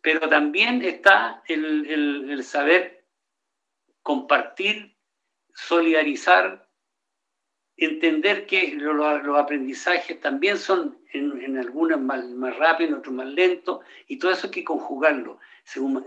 [0.00, 2.95] pero también está el, saber
[4.06, 4.94] compartir,
[5.52, 6.64] solidarizar,
[7.76, 13.26] entender que los, aprendizajes también son en, en algunas más, más rápidos, en otros más
[13.26, 15.40] lentos, y todo eso hay que conjugarlo,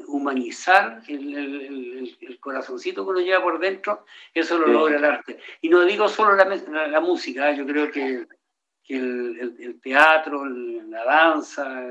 [0.08, 5.38] humanizar el, corazoncito que uno lleva por dentro, eso lo logra el arte.
[5.60, 6.46] Y no digo solo la,
[6.88, 7.58] la música, ¿eh?
[7.58, 8.26] yo creo que
[8.88, 11.84] el, teatro, la danza,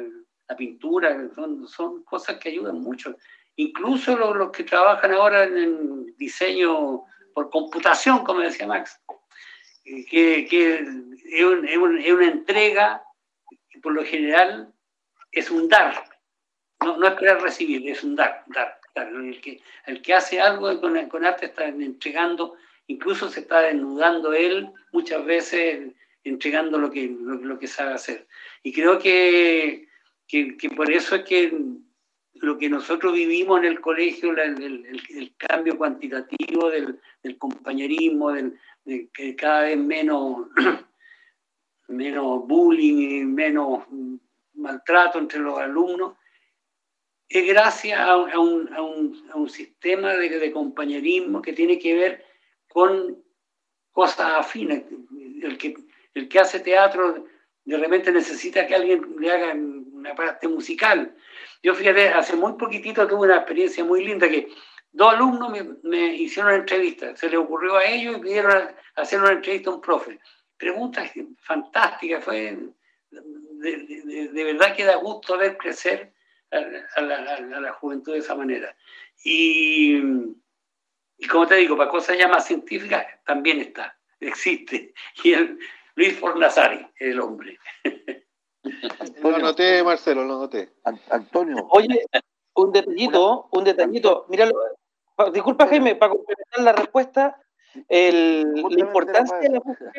[0.48, 1.28] la pintura,
[1.66, 3.14] son, cosas que ayudan mucho.
[3.60, 7.02] Incluso los, que trabajan ahora en, diseño
[7.34, 9.00] por computación, como decía Max,
[9.84, 13.02] eh, que, es, una entrega
[13.68, 14.72] que por lo general
[15.32, 16.04] es un dar,
[16.84, 18.78] no, no es querer recibir, es un dar, dar.
[18.94, 22.54] El, que, el que hace algo con, con arte está entregando,
[22.86, 28.28] incluso se está desnudando él muchas veces entregando lo que, lo, que sabe hacer.
[28.62, 29.88] Y creo que,
[30.28, 31.52] que, por eso es que
[32.40, 36.98] lo que nosotros vivimos en el colegio, el, cambio cuantitativo del,
[37.38, 40.48] compañerismo, del, de que cada vez menos,
[41.88, 43.84] menos bullying y menos
[44.54, 46.14] maltrato entre los alumnos,
[47.28, 48.30] es gracias a, un,
[48.72, 52.24] a, un, a un, sistema de, compañerismo que tiene que ver
[52.68, 53.22] con
[53.92, 54.84] cosas afines.
[56.14, 57.26] El que hace teatro
[57.68, 61.14] de repente necesita que alguien le haga una parte musical.
[61.62, 64.48] Yo fíjate, hace muy poquitito tuve una experiencia muy linda que
[64.92, 65.52] dos alumnos
[65.82, 67.16] me, hicieron una entrevista.
[67.16, 70.18] Se les ocurrió a ellos y pidieron hacer una entrevista a un profe.
[70.56, 72.58] Preguntas fantásticas, fue
[73.10, 76.12] de, verdad que da gusto ver crecer
[76.50, 78.74] a, la, juventud de esa manera.
[79.24, 80.00] Y,
[81.30, 84.94] como te digo, para cosas ya más científicas también está, existe.
[85.24, 85.58] Y el,
[85.94, 87.58] Luis Fornazari, el hombre.
[89.22, 90.72] lo noté, Marcelo, lo noté.
[91.10, 91.66] Antonio.
[91.70, 92.04] Oye,
[92.54, 94.26] un detallito, un detallito.
[94.28, 94.54] Míralo.
[95.32, 97.36] Disculpa, Jaime, para complementar la respuesta,
[97.88, 99.92] la, importancia de la, música,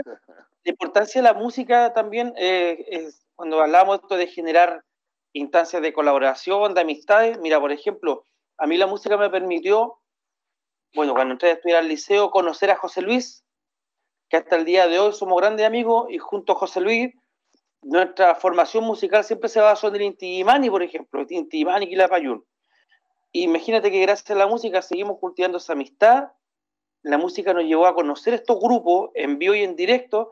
[0.63, 4.84] la importancia de la música también eh, es cuando hablamos de generar
[5.34, 7.39] instancias de colaboración, de amistades.
[7.39, 8.26] Mira, por ejemplo,
[8.57, 9.99] a mí la música me permitió,
[10.93, 13.43] bueno, cuando entré a estudiar al liceo, conocer a José Luis,
[14.30, 17.13] que hasta el día de hoy somos grandes amigos y junto a José Luis,
[17.82, 22.46] nuestra formación musical siempre se basó en el Inti por ejemplo, Inti Imani y Quilapayún.
[23.32, 26.30] Imagínate que gracias a la música seguimos cultivando esa amistad,
[27.04, 30.32] la música nos llevó a conocer estos grupos en vivo y en directo.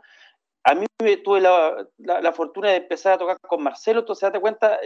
[0.63, 0.85] A mí
[1.23, 4.77] tuve la, la, fortuna de empezar a tocar con Marcelo, entonces date cuenta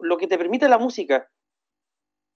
[0.00, 1.30] lo que te permite la música,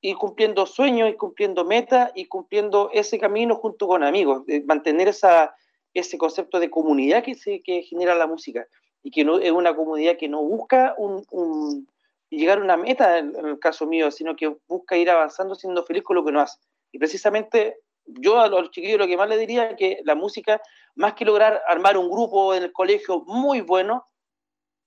[0.02, 5.56] ir cumpliendo sueños, y cumpliendo metas, y cumpliendo ese camino junto con amigos, mantener esa,
[5.94, 8.68] ese concepto de comunidad que, se, que genera la música
[9.02, 11.86] y que no es una comunidad que no busca un,
[12.28, 16.02] llegar a una meta en, el caso mío, sino que busca ir avanzando siendo feliz
[16.02, 16.59] con lo que no hace.
[16.93, 20.60] Y precisamente yo a los chiquillos lo que más le diría es que la música,
[20.94, 24.06] más que lograr armar un grupo en el colegio muy bueno,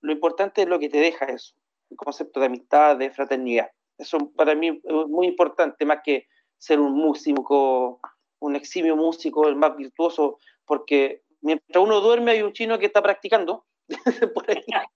[0.02, 1.56] lo importante es lo que te deja eso,
[1.90, 3.72] el concepto de amistad, de fraternidad.
[3.98, 6.27] Eso para mí es muy importante, más que
[6.57, 7.99] ser un músico,
[8.40, 13.02] un eximio músico, el más virtuoso, porque mientras uno duerme hay un chino que está
[13.02, 13.65] practicando.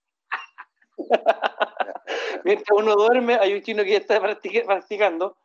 [2.44, 5.36] mientras uno duerme hay un chino que está practicando.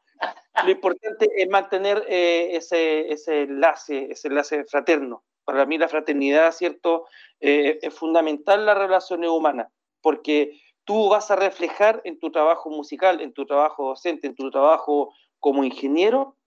[0.64, 5.24] Lo importante es mantener eh, ese, ese enlace, ese enlace fraterno.
[5.44, 7.08] Para mí la fraternidad, ¿cierto?
[7.42, 9.68] Eh, es fundamental las relaciones humanas,
[10.02, 14.50] porque tú vas a reflejar en tu trabajo musical, en tu trabajo docente, en tu
[14.50, 16.38] trabajo como ingeniero,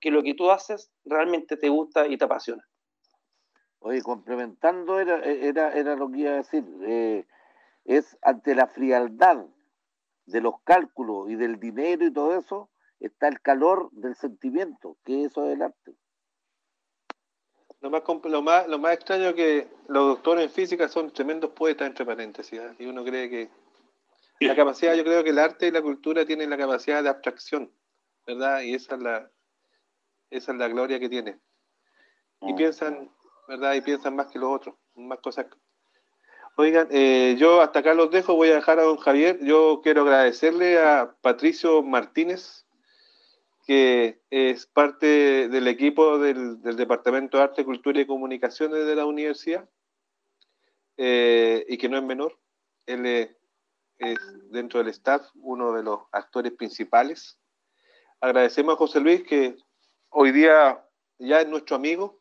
[0.00, 2.67] que lo que tú haces realmente te gusta y te apasiona.
[3.80, 7.26] Oye, complementando era, era, era lo que iba a decir, eh,
[7.84, 9.46] es ante la frialdad
[10.26, 15.24] de los cálculos y del dinero y todo eso, está el calor del sentimiento, que
[15.24, 15.94] eso es el arte.
[17.80, 21.52] Lo más, lo más, lo más extraño es que los doctores en física son tremendos
[21.52, 22.74] poetas, entre paréntesis, ¿eh?
[22.80, 23.50] y uno cree que
[24.40, 27.72] la capacidad, yo creo que el arte y la cultura tienen la capacidad de abstracción,
[28.26, 28.62] ¿verdad?
[28.62, 29.30] Y esa es la,
[30.30, 31.38] esa es la gloria que tiene.
[32.42, 32.56] Y mm.
[32.56, 33.10] piensan,
[33.48, 33.74] ¿verdad?
[33.74, 35.46] Y piensan más que los otros, más cosas.
[36.56, 39.38] Oigan, eh, yo hasta acá los dejo, voy a dejar a don Javier.
[39.42, 42.66] Yo quiero agradecerle a Patricio Martínez,
[43.66, 49.68] que es parte del equipo del, Departamento de Arte, Cultura y Comunicaciones de la universidad,
[50.96, 52.38] eh, y que no es menor.
[52.86, 53.30] Él es,
[54.50, 57.38] dentro del staff uno de los actores principales.
[58.20, 59.56] Agradecemos a José Luis, que
[60.10, 60.84] hoy día
[61.18, 62.17] ya es nuestro amigo,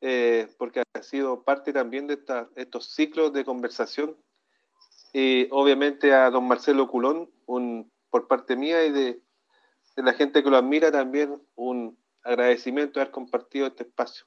[0.00, 2.18] eh, porque ha sido parte también de
[2.56, 4.16] estos ciclos de conversación.
[5.12, 9.22] Y obviamente a don Marcelo Culón, un, por parte mía y de
[9.98, 14.26] de la gente que lo admira también un agradecimiento de haber compartido este espacio.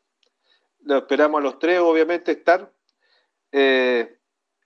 [0.81, 2.69] Lo esperamos a los tres, obviamente, estar
[3.53, 4.17] eh,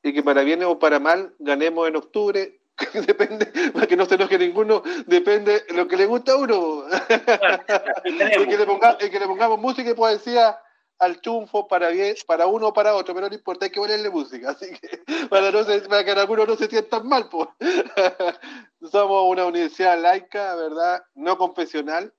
[0.01, 2.59] y que para bien o para mal ganemos en octubre.
[3.05, 6.85] depende, para que no se enoje ninguno, depende de lo que le gusta a uno.
[8.03, 10.57] y, que le que le pongamos música y poesía
[10.99, 14.09] al chunfo para bien, para uno o para otro, pero no importa, hay que ponerle
[14.09, 15.59] música, así que para, no
[15.89, 17.49] para que algunos no se sientan mal, pues.
[18.91, 21.03] Somos una universidad laica, ¿verdad?
[21.15, 22.13] No confesional,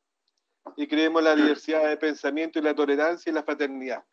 [0.76, 4.04] y creemos en la diversidad de pensamiento y la tolerancia y la fraternidad.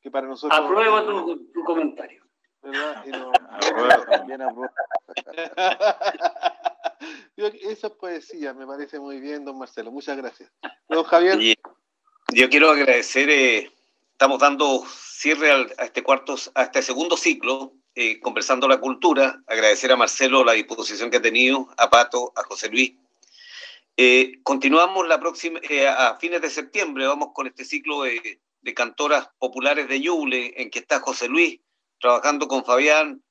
[0.00, 0.58] Que para nosotros.
[0.58, 2.22] Apruebo tu, tu comentario.
[2.62, 3.04] ¿Verdad?
[7.36, 9.90] Eso es poesía, me parece muy bien, don Marcelo.
[9.90, 10.50] Muchas gracias.
[10.88, 11.38] Don Javier.
[12.32, 13.70] Yo quiero agradecer eh,
[14.14, 19.42] estamos dando cierre a este cuarto, a este segundo ciclo, eh, conversando la cultura.
[19.48, 22.92] Agradecer a Marcelo la disposición que ha tenido, a Pato, a José Luis.
[23.96, 28.40] Eh, continuamos la próxima, eh, a fines de septiembre, vamos con este ciclo de,
[28.74, 31.60] cantoras populares de Yule, en que está José Luis
[32.00, 33.22] trabajando con Fabián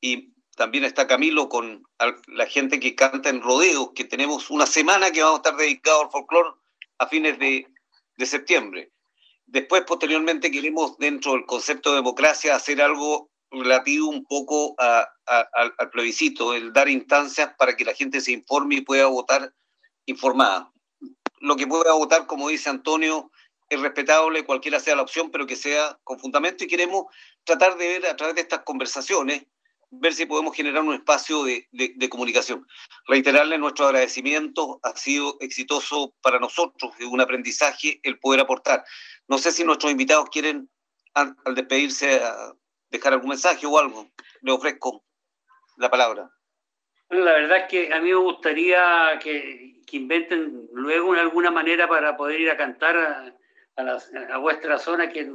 [0.00, 1.84] y también está Camilo con
[2.28, 6.04] la gente que canta en rodeo, que tenemos una semana que vamos a estar dedicados
[6.04, 6.50] al folclore
[6.98, 7.66] a fines de,
[8.16, 8.92] de septiembre.
[9.50, 16.52] Después, posteriormente, queremos, dentro del concepto de democracia, hacer algo relativo un poco al plebiscito,
[16.52, 19.54] el dar instancias para que la gente se informe y pueda votar
[20.04, 20.70] informada.
[21.40, 23.30] Lo que pueda votar, como dice Antonio,
[23.70, 27.06] es respetable, cualquiera sea la opción, pero que sea con fundamento y queremos
[27.44, 29.46] tratar de ver a través de estas conversaciones,
[29.90, 32.66] ver si podemos generar un espacio de, de comunicación.
[33.06, 38.84] Reiterarle nuestro agradecimiento, ha sido exitoso para nosotros, es un aprendizaje el poder aportar.
[39.28, 40.68] No sé si nuestros invitados quieren,
[41.14, 42.20] al, despedirse,
[42.90, 44.10] dejar algún mensaje o algo.
[44.42, 45.04] Le ofrezco
[45.76, 46.30] la palabra.
[47.08, 51.88] Bueno, la verdad es que a mí me gustaría que, que inventen luego alguna manera
[51.88, 53.34] para poder ir a cantar a,
[54.32, 55.30] a, vuestra zona, que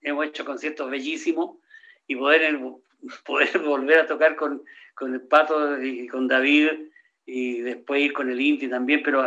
[0.00, 1.58] hemos hecho conciertos bellísimos,
[2.06, 2.58] y poder,
[3.24, 4.62] poder volver a tocar con,
[4.94, 6.70] con el Pato y con David,
[7.26, 9.26] y después ir con el Inti también, pero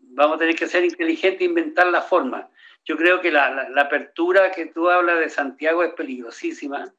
[0.00, 2.48] vamos a tener que ser inteligentes e inventar la forma.
[2.86, 6.92] Yo creo que la, apertura que tú hablas de Santiago es peligrosísima,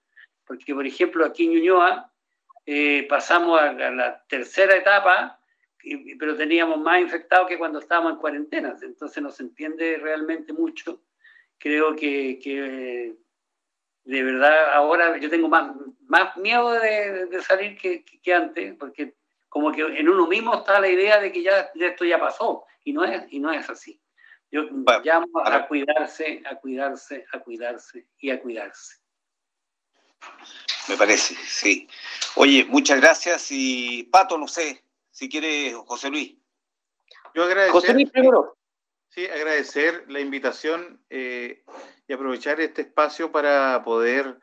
[0.45, 2.11] porque, por ejemplo, aquí en Ñuñoa
[2.67, 5.39] eh, pasamos a, la tercera etapa,
[6.19, 11.01] pero teníamos más infectados que cuando estábamos en cuarentena, entonces no se entiende realmente mucho.
[11.57, 13.15] Creo que,
[14.03, 15.71] de verdad ahora yo tengo más,
[16.07, 19.15] más miedo de, salir que, que, antes, porque
[19.49, 22.65] como que en uno mismo está la idea de que ya, ya esto ya pasó,
[22.83, 24.01] y no es, y no es así.
[24.51, 24.63] Yo
[25.03, 28.97] llamo a cuidarse, a cuidarse, a cuidarse y a cuidarse.
[30.89, 31.87] Me parece, sí.
[32.35, 36.35] Oye, muchas gracias y Pato, no sé, si quiere José Luis.
[37.33, 38.57] Yo agradecer, José Luis primero.
[39.09, 41.63] Sí, agradecer la invitación eh,
[42.07, 44.39] y aprovechar este espacio para poder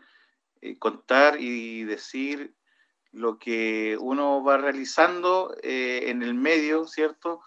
[0.61, 2.55] eh, contar y decir
[3.13, 7.41] lo que uno va realizando eh, en el medio, ¿cierto?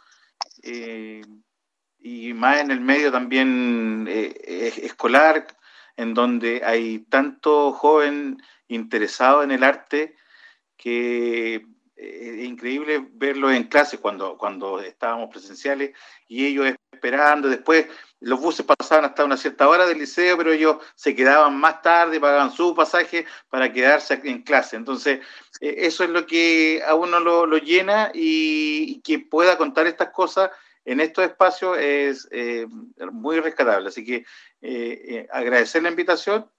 [2.04, 5.48] y más en el medio también eh, escolar,
[5.98, 10.16] en donde hay tanto joven interesado en el arte
[10.78, 11.66] que
[12.04, 15.92] eh, increíble verlo en clase cuando, cuando estábamos presenciales
[16.28, 17.86] y ellos esperando, después
[18.22, 22.20] los buses pasaban hasta una cierta hora del liceo, pero ellos se quedaban más tarde,
[22.20, 24.78] pagaban su pasaje para quedarse en clase.
[24.78, 25.20] Entonces,
[25.60, 30.50] eh, eso es lo que a uno lo, llena y, que pueda contar estas cosas
[30.86, 32.66] en estos espacios es eh,
[33.12, 33.90] muy rescatable.
[33.90, 34.26] Así que
[34.62, 36.50] eh, agradecer la invitación,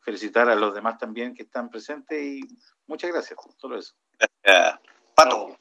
[0.00, 2.40] felicitar a los demás también que están presentes y
[2.86, 3.38] muchas gracias.
[3.56, 3.94] Solo eso.
[5.14, 5.56] Pato.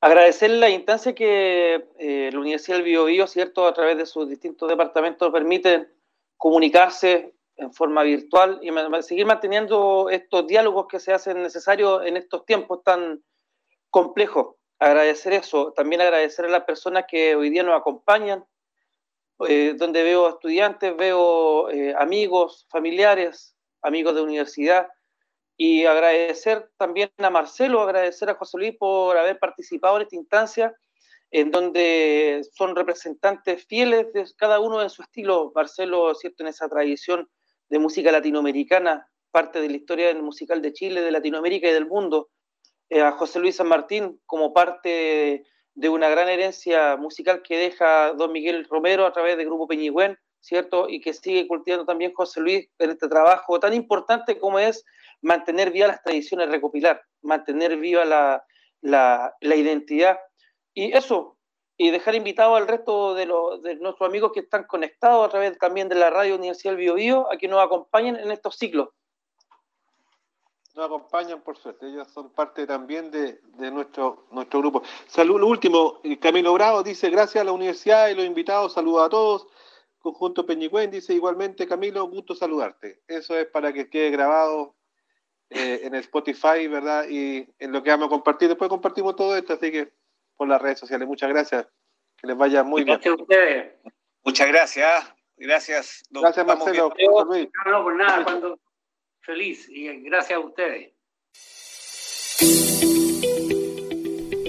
[0.00, 4.68] Agradecer la instancia que eh, la Universidad del Biobío, ¿cierto?, a través de sus distintos
[4.68, 5.92] departamentos permiten
[6.36, 8.70] comunicarse en forma virtual y
[9.02, 13.24] seguir manteniendo estos diálogos que se hacen necesarios en estos tiempos tan
[13.90, 14.54] complejos.
[14.78, 18.44] Agradecer eso, también agradecer a las personas que hoy día nos acompañan,
[19.48, 24.88] eh, donde veo estudiantes, veo eh, amigos, familiares, amigos de universidad,
[25.60, 30.76] y agradecer también a Marcelo, agradecer a José Luis por haber participado en esta instancia,
[31.32, 35.50] en donde son representantes fieles de cada uno en su estilo.
[35.52, 37.28] Marcelo, ¿cierto?, en esa tradición
[37.68, 42.30] de música latinoamericana, parte de la historia musical de Chile, de Latinoamérica y del mundo.
[42.88, 45.44] Eh, a José Luis San Martín como parte
[45.74, 50.16] de una gran herencia musical que deja don Miguel Romero a través del grupo Peñigüén,
[50.40, 50.88] ¿cierto?
[50.88, 54.84] Y que sigue cultivando también José Luis en este trabajo tan importante como es
[55.20, 58.44] mantener viva las tradiciones, recopilar, mantener viva la,
[58.80, 60.18] la, identidad.
[60.74, 61.36] Y eso,
[61.76, 65.58] y dejar invitado al resto de, los, de nuestros amigos que están conectados a través
[65.58, 68.88] también de la Radio Universidad del Bio, Bio a que nos acompañen en estos ciclos
[70.78, 73.40] nos acompañan por suerte, ellos son parte también de,
[73.72, 74.82] nuestro, nuestro grupo.
[75.08, 79.06] Salud, lo último, eh, Camilo Bravo dice, gracias a la universidad y los invitados, saludos
[79.06, 79.46] a todos.
[79.98, 83.02] Conjunto Peñigüen dice igualmente, Camilo, gusto saludarte.
[83.08, 84.76] Eso es para que quede grabado
[85.50, 87.06] eh, en Spotify, ¿verdad?
[87.08, 88.48] Y en lo que vamos a compartir.
[88.48, 89.92] Después compartimos todo esto, así que
[90.36, 91.08] por las redes sociales.
[91.08, 91.66] Muchas gracias.
[92.16, 92.96] Que les vaya muy bien.
[92.96, 93.72] Gracias a ustedes.
[94.24, 95.14] Muchas gracias.
[95.36, 96.02] Gracias.
[96.10, 96.92] Gracias, Marcelo.
[96.98, 98.24] No, no, por nada.
[98.24, 98.58] Cuando
[99.20, 100.92] feliz y gracias a ustedes.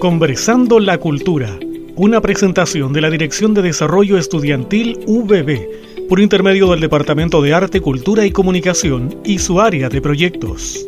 [0.00, 1.58] Conversando la Cultura,
[1.96, 7.80] una presentación de la Dirección de Desarrollo Estudiantil VB por intermedio del Departamento de Arte,
[7.80, 10.84] Cultura y Comunicación y su área de proyectos.